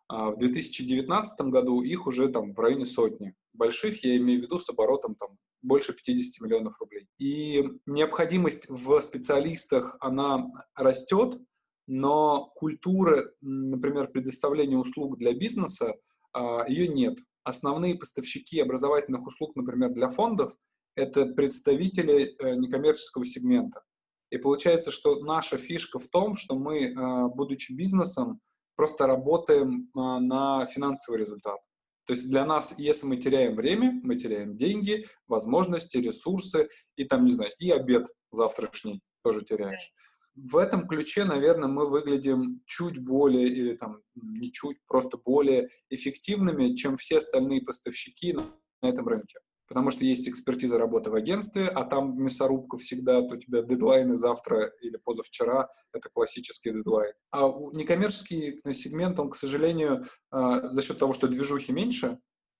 [0.08, 3.34] А в 2019 году их уже там в районе сотни.
[3.52, 7.08] Больших я имею в виду с оборотом там больше 50 миллионов рублей.
[7.18, 11.40] И необходимость в специалистах, она растет,
[11.88, 15.94] но культуры, например, предоставления услуг для бизнеса,
[16.32, 17.18] а, ее нет.
[17.44, 20.54] Основные поставщики образовательных услуг, например, для фондов,
[20.96, 23.82] это представители э, некоммерческого сегмента.
[24.30, 28.40] И получается, что наша фишка в том, что мы, э, будучи бизнесом,
[28.76, 31.58] просто работаем а, на финансовый результат.
[32.06, 37.24] То есть для нас, если мы теряем время, мы теряем деньги, возможности, ресурсы и там,
[37.24, 39.92] не знаю, и обед завтрашний тоже теряешь.
[40.36, 46.74] В этом ключе, наверное, мы выглядим чуть более, или там не чуть, просто более эффективными,
[46.74, 51.84] чем все остальные поставщики на этом рынке потому что есть экспертиза работы в агентстве, а
[51.84, 57.12] там мясорубка всегда, то у тебя дедлайны завтра или позавчера, это классический дедлайн.
[57.30, 62.18] А некоммерческий сегмент, он, к сожалению, а, за счет того, что движухи меньше,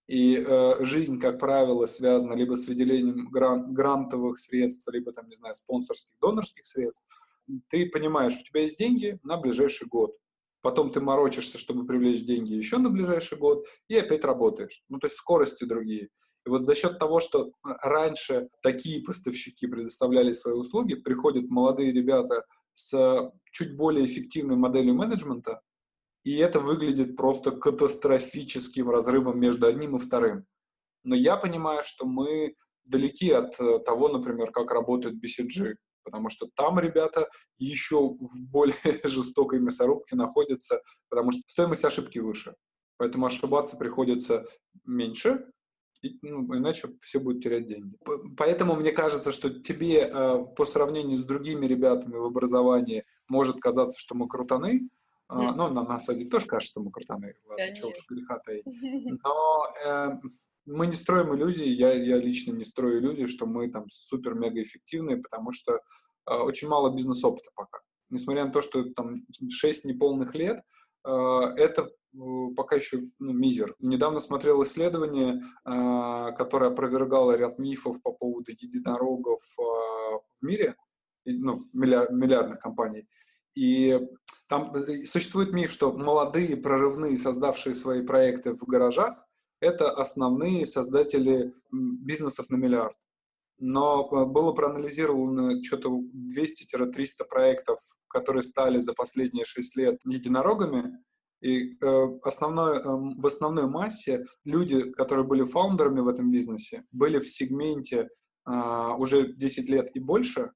[0.09, 5.35] и э, жизнь, как правило, связана либо с выделением гран грантовых средств, либо, там, не
[5.35, 7.07] знаю, спонсорских, донорских средств,
[7.69, 10.17] ты понимаешь, у тебя есть деньги на ближайший год
[10.67, 14.83] потом ты морочишься, чтобы привлечь деньги еще на ближайший год, и опять работаешь.
[14.89, 16.09] Ну, то есть скорости другие.
[16.45, 17.53] И вот за счет того, что
[17.83, 25.61] раньше такие поставщики предоставляли свои услуги, приходят молодые ребята с чуть более эффективной моделью менеджмента,
[26.25, 30.47] и это выглядит просто катастрофическим разрывом между одним и вторым.
[31.05, 32.55] Но я понимаю, что мы
[32.87, 38.75] далеки от э, того, например, как работает BCG потому что там ребята еще в более
[39.05, 42.55] жестокой мясорубке находятся, потому что стоимость ошибки выше.
[42.97, 44.47] Поэтому ошибаться приходится
[44.85, 45.51] меньше,
[46.03, 47.97] и, ну, иначе все будут терять деньги.
[48.37, 53.99] Поэтому мне кажется, что тебе э, по сравнению с другими ребятами в образовании может казаться,
[53.99, 54.89] что мы крутаны,
[55.29, 55.53] э, mm.
[55.57, 58.65] ну, на самом деле тоже кажется, что мы крутаны, ладно, чего уж греха таить.
[59.25, 60.09] Но э,
[60.67, 65.17] мы не строим иллюзии, я, я лично не строю иллюзии, что мы там супер-мега эффективные,
[65.19, 67.79] потому что э, очень мало бизнес-опыта пока.
[68.11, 69.15] Несмотря на то, что там
[69.49, 70.61] 6 неполных лет,
[71.05, 72.19] э, это э,
[72.57, 73.75] пока еще ну, мизер.
[73.79, 80.75] Недавно смотрел исследование, э, которое опровергало ряд мифов по поводу единорогов э, в мире,
[81.25, 83.09] ну, миллиард, миллиардных компаний.
[83.55, 84.01] И
[84.49, 89.15] там э, существует миф, что молодые, прорывные, создавшие свои проекты в гаражах,
[89.61, 92.97] это основные создатели бизнесов на миллиард.
[93.59, 100.99] Но э, было проанализировано что-то 200-300 проектов, которые стали за последние 6 лет единорогами,
[101.41, 107.19] и э, основной, э, в основной массе люди, которые были фаундерами в этом бизнесе, были
[107.19, 108.09] в сегменте
[108.47, 108.51] э,
[108.99, 110.53] уже 10 лет и больше,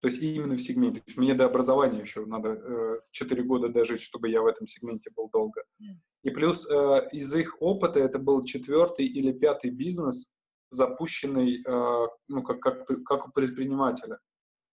[0.00, 1.00] то есть именно в сегменте.
[1.00, 4.66] То есть мне до образования еще надо э, 4 года дожить, чтобы я в этом
[4.66, 5.62] сегменте был долго.
[6.22, 10.28] И плюс э, из их опыта это был четвертый или пятый бизнес,
[10.70, 14.18] запущенный э, ну, как, как, как у предпринимателя.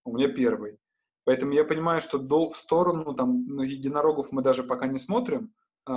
[0.05, 0.77] У меня первый.
[1.25, 5.53] Поэтому я понимаю, что до, в сторону там, ну, единорогов мы даже пока не смотрим.
[5.87, 5.91] Э,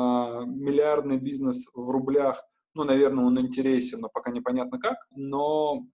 [0.46, 2.42] миллиардный бизнес в рублях,
[2.74, 4.96] ну, наверное, он интересен, но пока непонятно как.
[5.10, 5.86] Но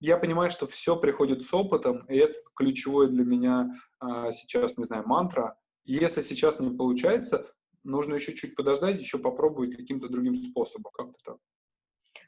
[0.00, 3.70] я понимаю, что все приходит с опытом, и это ключевое для меня
[4.02, 5.56] э, сейчас, не знаю, мантра.
[5.84, 7.46] Если сейчас не получается,
[7.84, 10.92] нужно еще чуть подождать, еще попробовать каким-то другим способом.
[10.92, 11.36] Как-то так.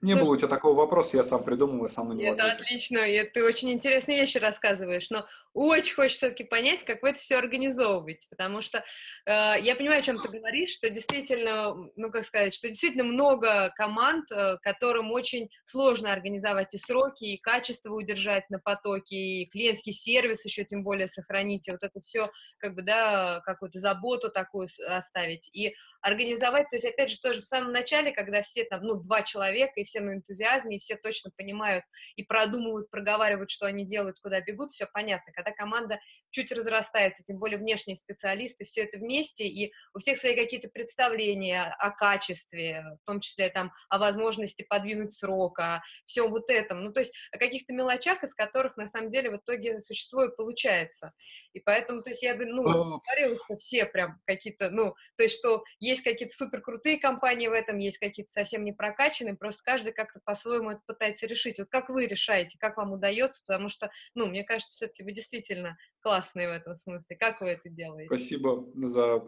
[0.00, 2.64] Не было у тебя такого вопроса, я сам придумал и сам на него Это ответил.
[2.64, 7.20] отлично, и ты очень интересные вещи рассказываешь, но очень хочется все-таки понять, как вы это
[7.20, 8.84] все организовываете, потому что
[9.24, 13.72] э, я понимаю, о чем ты говоришь, что действительно, ну как сказать, что действительно много
[13.76, 19.92] команд, э, которым очень сложно организовать и сроки, и качество удержать на потоке, и клиентский
[19.92, 24.68] сервис еще тем более сохранить, и вот это все, как бы, да, какую-то заботу такую
[24.88, 28.96] оставить, и организовать, то есть, опять же, тоже в самом начале, когда все там, ну,
[28.96, 31.84] два человека, и все на энтузиазме, и все точно понимают
[32.16, 35.32] и продумывают, проговаривают, что они делают, куда бегут, все понятно.
[35.32, 40.34] Когда команда чуть разрастается, тем более внешние специалисты, все это вместе, и у всех свои
[40.34, 46.50] какие-то представления о качестве, в том числе там о возможности подвинуть срок, о всем вот
[46.50, 50.28] этом, ну, то есть о каких-то мелочах, из которых на самом деле в итоге существо
[50.28, 51.12] получается.
[51.54, 55.36] И поэтому, то есть я бы, ну, говорила, что все прям какие-то, ну, то есть
[55.36, 59.92] что есть какие-то супер крутые компании в этом, есть какие-то совсем не прокачанные, просто каждый
[59.92, 61.58] как-то по-своему это пытается решить.
[61.58, 65.78] Вот как вы решаете, как вам удается, потому что, ну, мне кажется, все-таки вы действительно
[66.00, 67.16] классные в этом смысле.
[67.16, 68.08] Как вы это делаете?
[68.08, 69.22] Спасибо за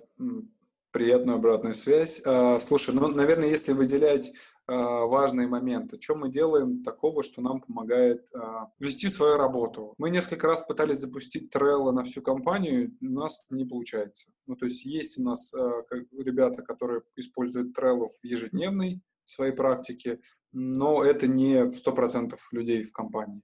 [0.96, 2.22] приятную обратную связь.
[2.24, 4.32] А, слушай, ну, наверное, если выделять
[4.66, 9.92] а, важные моменты, что мы делаем такого, что нам помогает а, вести свою работу.
[9.98, 14.30] Мы несколько раз пытались запустить Trello на всю компанию, у нас не получается.
[14.46, 20.20] Ну, то есть есть у нас ребята, которые используют Trello в ежедневной своей практике,
[20.52, 23.42] но это не 100% людей в компании.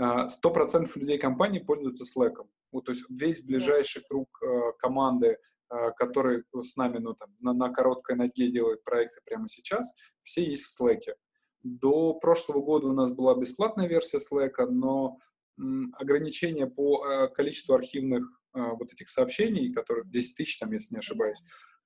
[0.00, 2.46] 100% людей компании пользуются Slack.
[2.72, 5.36] Вот, то есть весь ближайший круг э, команды,
[5.70, 10.42] э, который с нами ну, там, на, на короткой ноге делает проекты прямо сейчас, все
[10.44, 11.14] есть в Slack.
[11.62, 15.18] До прошлого года у нас была бесплатная версия Slack, но
[15.60, 18.24] м, ограничение по э, количеству архивных
[18.54, 21.40] э, вот этих сообщений, которые 10 тысяч, там, если не ошибаюсь,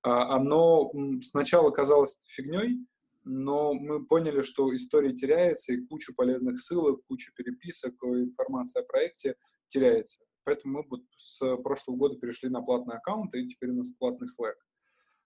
[0.04, 2.86] э, оно сначала казалось фигней,
[3.26, 9.34] но мы поняли, что история теряется, и кучу полезных ссылок, кучу переписок, информация о проекте
[9.66, 10.22] теряется.
[10.44, 14.28] Поэтому мы вот с прошлого года перешли на платный аккаунт, и теперь у нас платный
[14.28, 14.54] Slack.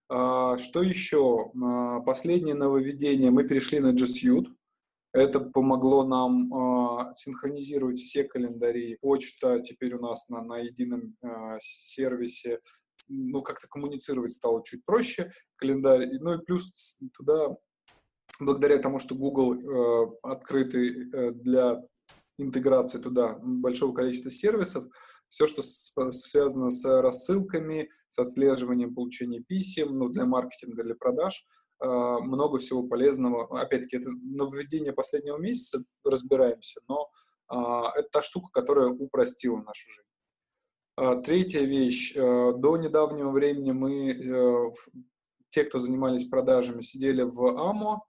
[0.09, 1.53] А, что еще?
[1.63, 3.31] А, последнее нововведение.
[3.31, 4.07] Мы перешли на G.
[5.13, 8.97] Это помогло нам э, синхронизировать все календари.
[9.01, 12.61] Почта теперь у нас на, на едином э, сервисе.
[13.09, 15.31] Ну, как-то коммуницировать стало чуть проще.
[15.57, 16.09] Календарь.
[16.21, 17.57] Ну и плюс туда,
[18.41, 21.79] благодаря тому, что Google э, открытый э, для
[22.39, 24.85] интеграции туда большого количества сервисов,
[25.29, 31.45] все, что связано с рассылками, с отслеживанием получения писем, ну, для маркетинга, для продаж,
[31.79, 33.61] а, много всего полезного.
[33.61, 37.09] Опять-таки, это нововведение последнего месяца, разбираемся, но
[37.47, 40.09] а, это та штука, которая упростила нашу жизнь.
[40.97, 42.15] А, третья вещь.
[42.15, 44.71] До недавнего времени мы, э,
[45.51, 48.03] те, кто занимались продажами, сидели в АМО,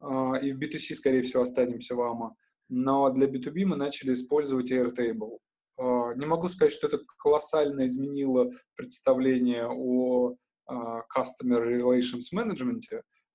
[0.00, 2.36] и в B2C, скорее всего, останемся в АМО
[2.68, 5.38] но для B2B мы начали использовать Airtable.
[5.78, 10.34] А, не могу сказать, что это колоссально изменило представление о
[10.66, 12.80] а, Customer Relations Management,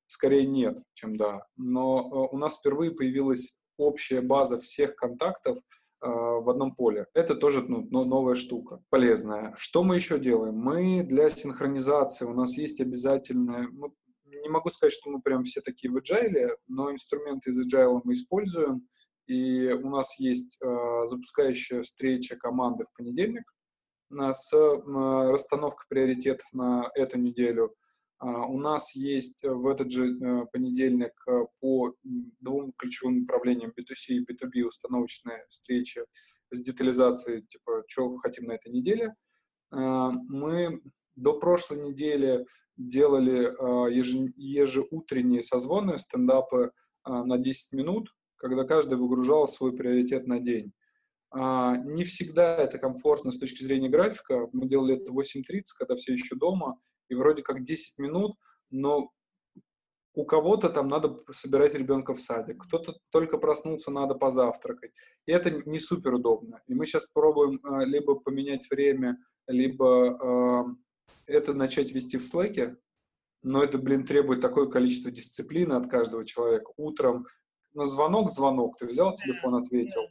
[0.08, 1.46] скорее нет, чем да.
[1.58, 5.58] Но а, у нас впервые появилась общая база всех контактов
[6.06, 7.08] в одном поле.
[7.14, 9.54] Это тоже ну, новая штука, полезная.
[9.56, 10.54] Что мы еще делаем?
[10.54, 13.96] Мы для синхронизации, у нас есть обязательное, ну,
[14.44, 18.14] не могу сказать, что мы прям все такие в agile, но инструменты из agile мы
[18.14, 18.88] используем.
[19.28, 23.46] И у нас есть э, запускающая встреча команды в понедельник
[24.12, 27.74] э, с э, расстановкой приоритетов на эту неделю.
[28.22, 31.96] Э, у нас есть в этот же э, понедельник э, по
[32.42, 36.06] двум ключевым направлениям B2C и B2B установочная встреча
[36.52, 39.16] с детализацией, типа, что хотим на этой неделе.
[39.72, 40.82] Э, мы
[41.16, 42.46] до прошлой недели
[42.78, 43.94] делали э,
[44.36, 46.72] ежеутренние созвоны, стендапы
[47.06, 50.74] э, на 10 минут, когда каждый выгружал свой приоритет на день.
[51.32, 54.48] А, не всегда это комфортно с точки зрения графика.
[54.54, 56.78] Мы делали это в 8.30, когда все еще дома,
[57.10, 58.36] и вроде как 10 минут,
[58.70, 59.12] но
[60.16, 64.92] у кого-то там надо собирать ребенка в садик, кто-то только проснулся, надо позавтракать.
[65.26, 66.62] И это не супер удобно.
[66.68, 70.76] И мы сейчас пробуем либо поменять время, либо
[71.28, 72.78] это начать вести в слэке,
[73.42, 76.72] но это, блин, требует такое количество дисциплины от каждого человека.
[76.78, 77.26] Утром
[77.74, 80.02] ну, звонок, звонок, ты взял телефон, ответил.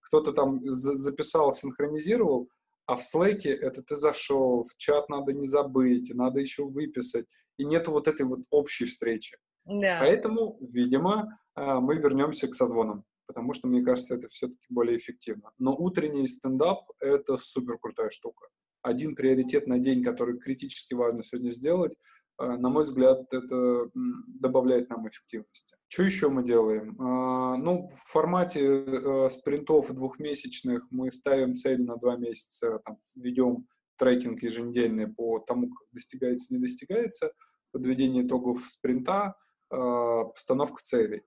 [0.00, 2.48] Кто-то там записал, синхронизировал,
[2.86, 7.26] а в Slack это ты зашел, в чат надо не забыть, надо еще выписать.
[7.56, 9.36] И нет вот этой вот общей встречи.
[9.64, 9.98] Да.
[10.00, 15.52] Поэтому, видимо, а, мы вернемся к созвонам, потому что, мне кажется, это все-таки более эффективно.
[15.58, 18.48] Но утренний стендап— это супер крутая штука.
[18.82, 21.96] Один приоритет на день, который критически важно сегодня сделать,
[22.40, 25.76] а, на мой взгляд, это добавляет нам эффективности.
[25.88, 27.00] Что еще мы делаем?
[27.00, 33.66] А, ну, в формате э, спринтов двухмесячных мы ставим цель на два месяца, там, ведем
[33.98, 37.32] трекинг еженедельный по тому, как достигается, не достигается,
[37.72, 39.34] подведение итогов спринта,
[39.68, 41.22] а, постановка целей.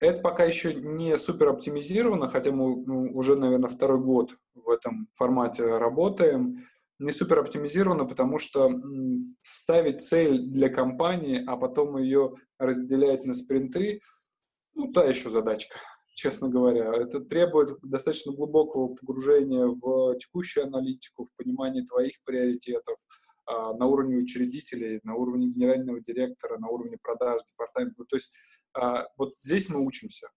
[0.00, 5.08] Это пока еще не супер оптимизировано, хотя мы ну, уже, наверное, второй год в этом
[5.12, 6.58] формате работаем
[6.98, 8.70] не супер оптимизировано, потому что
[9.40, 14.00] ставить цель для компании, а потом ее разделять на спринты,
[14.74, 15.78] ну, та еще задачка,
[16.14, 16.92] честно говоря.
[16.94, 22.98] Это требует достаточно глубокого погружения в текущую аналитику, в понимание твоих приоритетов,
[23.46, 28.04] а, на уровне учредителей, на уровне генерального директора, на уровне продаж, департамента.
[28.04, 28.32] То есть
[28.74, 30.28] а, вот здесь мы учимся.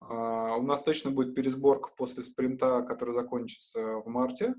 [0.00, 4.54] А, у нас точно будет пересборка после спринта, который закончится в марте.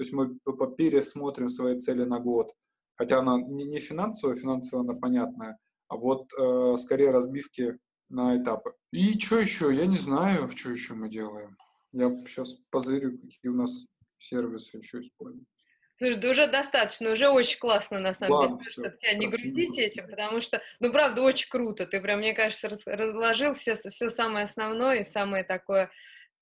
[0.00, 0.34] То есть мы
[0.76, 2.54] пересмотрим свои цели на год.
[2.96, 7.78] Хотя она не финансовая, финансовая она понятная, а вот э, скорее разбивки
[8.08, 8.72] на этапы.
[8.92, 9.76] И что еще?
[9.76, 11.54] Я не знаю, что еще мы делаем.
[11.92, 15.74] Я сейчас позырю, какие у нас сервисы еще используются.
[15.98, 19.78] Слушай, да уже достаточно, уже очень классно, на самом Ладно, деле, чтобы тебя не грузить
[19.78, 21.84] этим, потому что, ну, правда, очень круто.
[21.84, 25.90] Ты прям, мне кажется, раз, разложил все, все самое основное и самое такое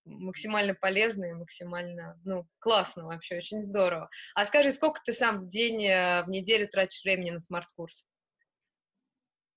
[0.09, 4.09] максимально полезное, максимально, ну, классно вообще, очень здорово.
[4.35, 8.07] А скажи, сколько ты сам в день, э, в неделю тратишь времени на smart-курс?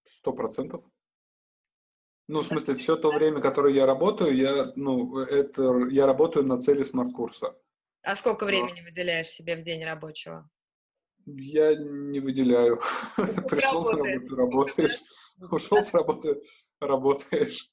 [0.04, 0.84] Сто процентов.
[2.28, 6.60] Ну, в смысле, все то время, которое я работаю, я, ну, это, я работаю на
[6.60, 7.56] цели smart-курса.
[8.04, 10.50] А сколько времени выделяешь себе в день рабочего?
[11.26, 12.78] Я не выделяю.
[13.50, 15.02] Пришел с работы, работаешь.
[15.52, 16.42] Ушел с работы,
[16.80, 17.70] работаешь.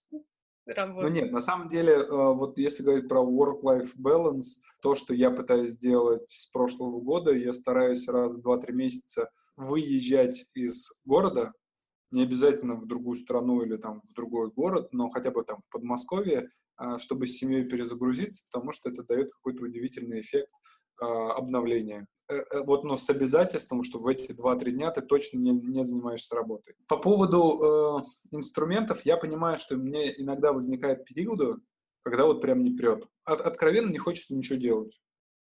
[1.03, 5.31] Ну нет, на самом деле, э, вот если говорить про work-life balance, то, что я
[5.31, 11.53] пытаюсь сделать с прошлого года, я стараюсь раз в 2-3 месяца выезжать из города,
[12.11, 15.69] не обязательно в другую страну или там в другой город, но хотя бы там в
[15.71, 20.51] Подмосковье, а, чтобы с семьей перезагрузиться, потому что это дает какой-то удивительный эффект
[21.01, 22.07] обновления.
[22.29, 25.83] Э, э, вот, но с обязательством, что в эти 2-3 дня ты точно не, не
[25.83, 26.75] занимаешься работой.
[26.87, 31.57] По поводу э, инструментов, я понимаю, что меня иногда возникают периоды,
[32.03, 33.05] когда вот прям не прет.
[33.25, 35.01] От, откровенно не хочется ничего делать.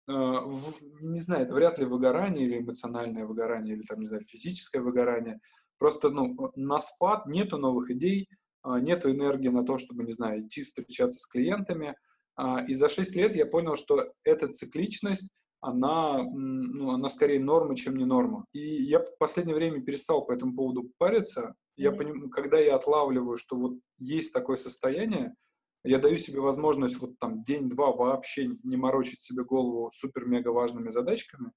[0.09, 4.23] Э, в, не знаю, это вряд ли выгорание или эмоциональное выгорание, или там, не знаю,
[4.23, 5.41] физическое выгорание.
[5.79, 8.29] Просто, ну, на спад нету новых идей,
[8.63, 11.95] а, нету энергии на то, чтобы, не знаю, идти встречаться с клиентами.
[12.37, 17.75] А, и за 6 лет я понял, что эта цикличность, она, ну, она скорее норма,
[17.75, 18.47] чем не норма.
[18.53, 21.57] И я в последнее время перестал по этому поводу париться.
[21.77, 25.35] Я поним, когда я отлавливаю, что вот есть такое состояние,
[25.83, 31.51] я даю себе возможность вот там день-два вообще не морочить себе голову супер-мега важными задачками.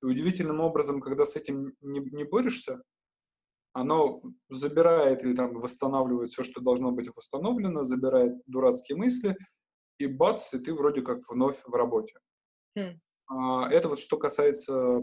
[0.00, 2.82] И удивительным образом, когда с этим не, не борешься,
[3.72, 9.36] оно забирает или там восстанавливает все, что должно быть восстановлено, забирает дурацкие мысли,
[9.98, 12.14] и бац, и ты вроде как вновь в работе.
[12.76, 13.00] Хм.
[13.28, 15.00] А, это вот что касается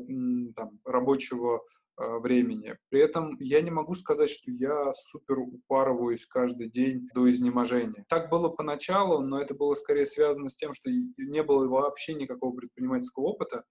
[0.55, 1.63] там, рабочего
[1.95, 2.77] а, времени.
[2.89, 8.05] При этом я не могу сказать, что я супер упарываюсь каждый день до изнеможения.
[8.07, 12.55] Так было поначалу, но это было скорее связано с тем, что не было вообще никакого
[12.55, 13.63] предпринимательского опыта,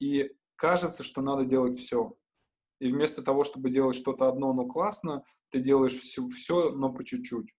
[0.00, 2.14] и кажется, что надо делать все.
[2.80, 7.04] И вместо того, чтобы делать что-то одно, но классно, ты делаешь все, все, но по
[7.04, 7.54] чуть-чуть.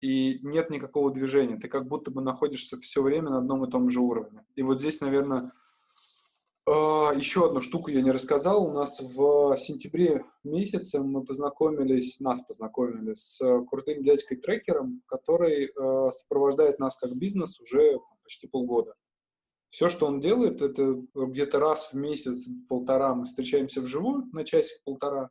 [0.00, 1.56] И нет никакого движения.
[1.56, 4.44] Ты как будто бы находишься все время на одном и том же уровне.
[4.54, 5.50] И вот здесь, наверное,
[6.66, 8.64] еще одну штуку я не рассказал.
[8.64, 16.78] У нас в сентябре месяце мы познакомились, нас познакомили с крутым дядькой-трекером, который э, сопровождает
[16.78, 18.94] нас как бизнес уже почти полгода.
[19.68, 25.30] Все, что он делает, это где-то раз в месяц, полтора мы встречаемся вживую на часик-полтора,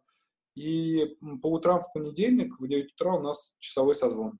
[0.55, 4.39] и по утрам в понедельник в 9 утра у нас часовой созвон.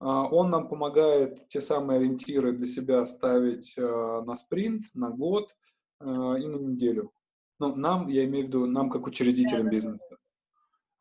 [0.00, 5.54] А, он нам помогает те самые ориентиры для себя ставить а, на спринт, на год
[6.00, 7.12] а, и на неделю.
[7.58, 10.02] Ну, нам, я имею в виду, нам как учредителям бизнеса.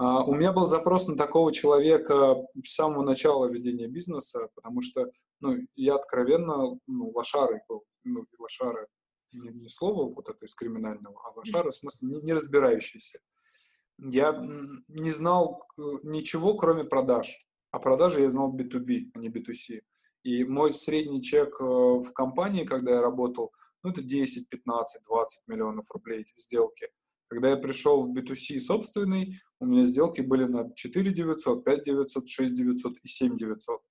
[0.02, 5.12] Uh, у меня был запрос на такого человека с самого начала ведения бизнеса, потому что,
[5.42, 8.88] ну, я откровенно, ну, лошарой был, ну, лошара,
[9.34, 13.20] не, не слово вот это из криминального, а лошара, в смысле, не, не разбирающийся.
[13.98, 14.32] Я
[14.88, 19.82] не знал э, ничего, кроме продаж, а продажи я знал B2B, а не B2C.
[20.24, 23.52] И мой средний чек э, в компании, когда я работал,
[23.84, 26.90] ну, это 10, 15, 20 миллионов рублей сделки.
[27.30, 32.28] Когда я пришел в B2C собственный, у меня сделки были на 4 900, 5 900,
[32.28, 33.82] 6 900 и 7 900.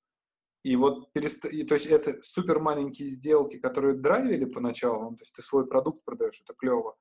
[0.64, 1.44] И вот, перест...
[1.46, 5.66] и, то есть это супер маленькие сделки, которые драйвили поначалу, ну, то есть ты свой
[5.66, 6.96] продукт продаешь, это клево,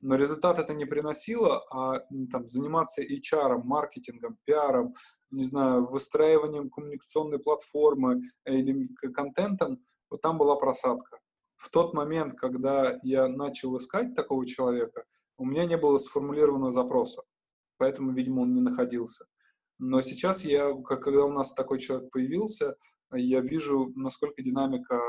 [0.00, 4.92] но результат это не приносило, а там, заниматься HR, маркетингом, пиаром,
[5.30, 11.18] не знаю, выстраиванием коммуникационной платформы или контентом, вот там была просадка.
[11.56, 15.04] В тот момент, когда я начал искать такого человека,
[15.36, 17.22] у меня не было сформулированного запроса,
[17.76, 19.26] поэтому, видимо, он не находился.
[19.80, 22.76] Но сейчас я, когда у нас такой человек появился,
[23.12, 25.00] я вижу, насколько динамика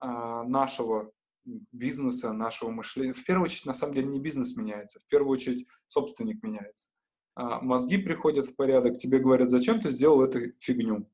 [0.00, 1.10] а, нашего
[1.44, 3.12] бизнеса, нашего мышления.
[3.12, 6.90] В первую очередь, на самом деле, не бизнес меняется, в первую очередь собственник меняется.
[7.34, 11.08] а, мозги приходят в порядок, тебе говорят, зачем ты сделал эту фигню?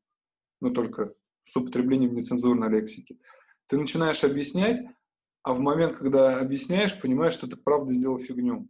[0.60, 3.18] Ну, только с употреблением нецензурной лексики.
[3.66, 4.80] Ты начинаешь объяснять,
[5.42, 8.68] а в момент, когда объясняешь, понимаешь, что ты правда сделал фигню.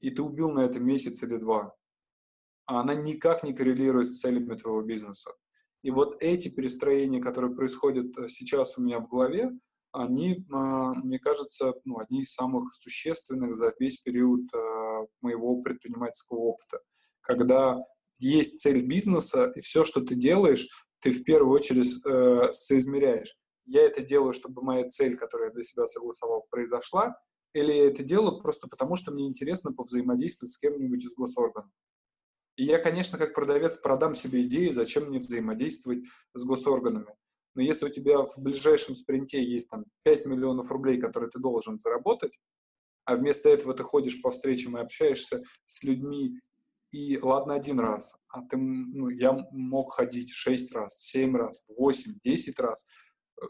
[0.00, 1.74] И ты убил на это месяц или два.
[2.66, 5.32] А она никак не коррелирует с целями твоего бизнеса.
[5.82, 9.52] И вот эти перестроения, которые происходят э, сейчас у меня в голове,
[9.92, 16.38] они, а, мне кажется, ну, одни из самых существенных за весь период а, моего предпринимательского
[16.38, 16.80] опыта.
[17.20, 17.82] Когда
[18.20, 20.66] есть цель бизнеса, и все, что ты делаешь,
[21.00, 23.34] ты в первую очередь э, соизмеряешь.
[23.66, 27.16] Я это делаю, чтобы моя цель, которую я для себя согласовал, произошла,
[27.52, 31.70] или я это делаю просто потому, что мне интересно повзаимодействовать с кем-нибудь из госорганов.
[32.56, 37.14] И я, конечно, как продавец продам себе идею, зачем мне взаимодействовать с госорганами.
[37.58, 41.76] Но если у тебя в ближайшем спринте есть там 5 миллионов рублей, которые ты должен
[41.80, 42.38] заработать,
[43.04, 46.38] а вместо этого ты ходишь по встречам и общаешься с людьми,
[46.92, 52.20] и ладно один раз, а ты, ну, я мог ходить 6 раз, 7 раз, 8,
[52.20, 52.84] 10 раз.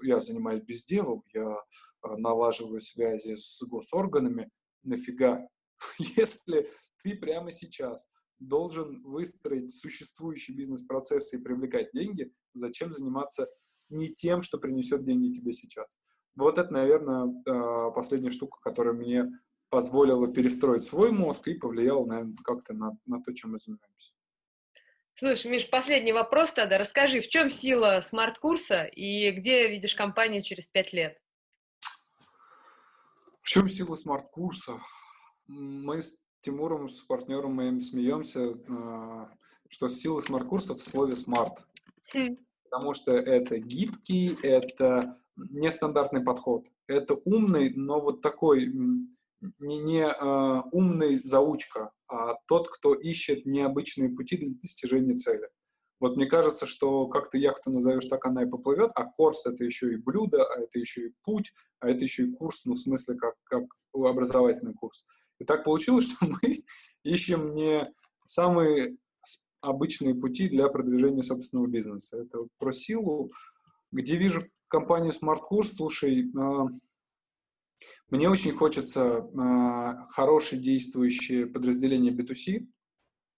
[0.01, 1.55] Я занимаюсь бездевом, я
[2.01, 4.49] а, налаживаю связи с госорганами.
[4.85, 5.47] Нафига?
[5.99, 6.67] Если
[7.03, 13.47] ты прямо сейчас должен выстроить существующий бизнес-процесс и привлекать деньги, зачем заниматься
[13.91, 15.99] не тем, что принесет деньги тебе сейчас.
[16.37, 19.27] Вот это, наверное, а, последняя штука, которая мне
[19.71, 24.15] позволила перестроить свой мозг и повлияла, наверное, как-то на, на то, чем мы занимаемся.
[25.15, 26.79] Слушай, Миш, последний вопрос тогда.
[26.79, 31.19] Расскажи, в чем сила smart-курса и где видишь компанию через пять лет?
[33.43, 34.79] В чем сила smart-курса?
[35.49, 39.29] Мы с Тимуром, с партнером моим, смеемся, а,
[39.69, 41.67] что сила smart-курса в слове «smart».
[42.71, 46.65] Потому что это гибкий, это нестандартный подход.
[46.87, 54.11] Это умный, но вот такой не, не э, умный заучка, а тот, кто ищет необычные
[54.11, 55.49] пути для достижения цели.
[56.01, 59.65] Вот мне кажется, что как ты яхту назовешь, так она и поплывет, а курс это
[59.65, 62.79] еще и блюдо, а это еще и путь, а это еще и курс, ну, в
[62.79, 65.05] смысле, как, как образовательный курс.
[65.41, 66.57] И так получилось, что мы
[67.03, 67.93] ищем не
[68.25, 68.97] самые
[69.61, 72.19] обычные пути для продвижения собственного бизнеса.
[72.19, 73.31] Это про силу.
[73.91, 76.67] Где вижу компанию Smart Kurs, слушай, а,
[78.11, 82.67] мне очень хочется а, хорошее действующее подразделение B2C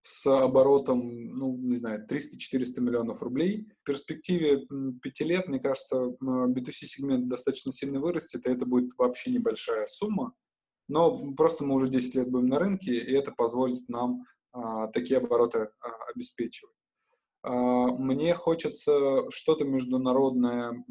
[0.02, 3.68] с оборотом, ну, не знаю, 300-400 миллионов рублей.
[3.82, 4.66] В перспективе
[5.02, 10.32] пяти лет, мне кажется, B2C-сегмент достаточно сильно вырастет, и это будет вообще небольшая сумма.
[10.90, 14.22] Но просто мы уже 10 лет будем на рынке, и это позволит нам
[14.52, 16.74] а, такие обороты а, обеспечивать.
[17.42, 17.52] А,
[17.96, 20.84] мне хочется что-то международное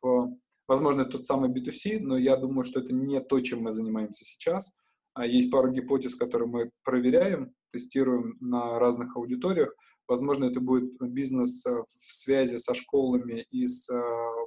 [0.00, 0.38] в,
[0.68, 4.72] возможно, тот самый B2C, но я думаю, что это не то, чем мы занимаемся сейчас.
[5.20, 9.74] Есть пару гипотез, которые мы проверяем, тестируем на разных аудиториях.
[10.06, 13.90] Возможно, это будет бизнес в связи со школами и с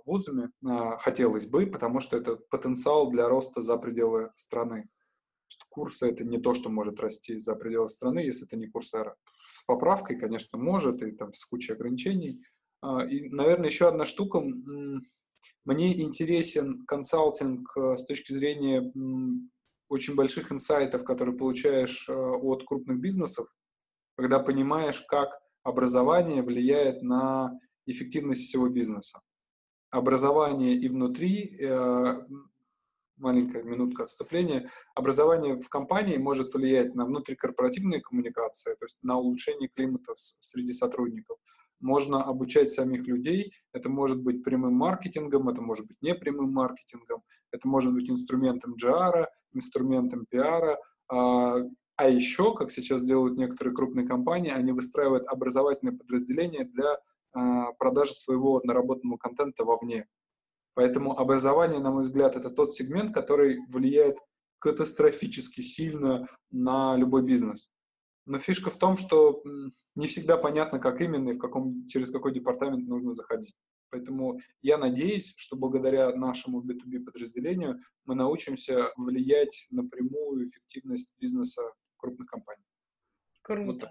[0.05, 0.49] вузами.
[0.99, 4.89] Хотелось бы, потому что это потенциал для роста за пределы страны
[5.71, 9.15] курсы это не то, что может расти за пределы страны, если это не курсера.
[9.25, 12.43] С поправкой, конечно, может, и там с кучей ограничений.
[12.81, 14.43] А, и, наверное, еще одна штука.
[15.63, 18.91] Мне интересен консалтинг э, с точки зрения
[19.91, 23.47] очень больших инсайтов, которые получаешь э, от крупных бизнесов,
[24.15, 25.31] когда понимаешь, как
[25.63, 29.19] образование влияет на эффективность всего бизнеса.
[29.89, 32.25] Образование и внутри э,
[33.17, 34.65] маленькая минутка отступления.
[34.95, 41.37] Образование в компании может влиять на внутрикорпоративные коммуникации, то есть на улучшение климата среди сотрудников.
[41.81, 43.51] Можно обучать самих людей.
[43.73, 49.25] Это может быть прямым маркетингом, это может быть непрямым маркетингом, это может быть инструментом GR,
[49.53, 50.77] инструментом пиара.
[51.09, 51.55] А,
[51.97, 56.99] а еще, как сейчас делают некоторые крупные компании, они выстраивают образовательные подразделения для
[57.33, 60.07] а, продажи своего наработанного контента вовне.
[60.73, 64.17] Поэтому образование, на мой взгляд, это тот сегмент, который влияет
[64.59, 67.71] катастрофически сильно на любой бизнес.
[68.25, 69.43] Но фишка в том, что
[69.95, 73.55] не всегда понятно, как именно и в каком, через какой департамент нужно заходить.
[73.89, 81.63] Поэтому я надеюсь, что благодаря нашему B2B подразделению мы научимся влиять напрямую эффективность бизнеса
[81.97, 82.63] крупных компаний.
[83.41, 83.71] Круто.
[83.73, 83.89] Вот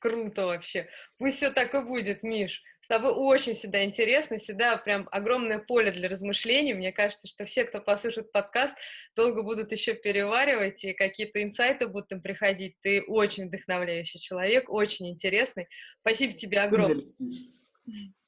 [0.00, 0.86] Круто вообще.
[1.18, 2.62] Пусть все так и будет, Миш.
[2.80, 6.74] С тобой очень всегда интересно, всегда прям огромное поле для размышлений.
[6.74, 8.74] Мне кажется, что все, кто послушает подкаст,
[9.14, 12.74] долго будут еще переваривать, и какие-то инсайты будут им приходить.
[12.80, 15.68] Ты очень вдохновляющий человек, очень интересный.
[16.00, 16.96] Спасибо тебе огромное.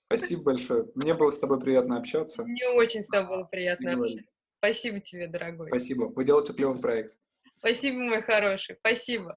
[0.07, 0.85] Спасибо большое.
[0.95, 2.45] Мне было с тобой приятно общаться.
[2.45, 4.31] Мне очень с тобой было приятно общаться.
[4.59, 5.69] Спасибо тебе, дорогой.
[5.69, 6.05] Спасибо.
[6.15, 7.17] Вы делаете клевый проект.
[7.57, 8.77] Спасибо, мой хороший.
[8.79, 9.37] Спасибо.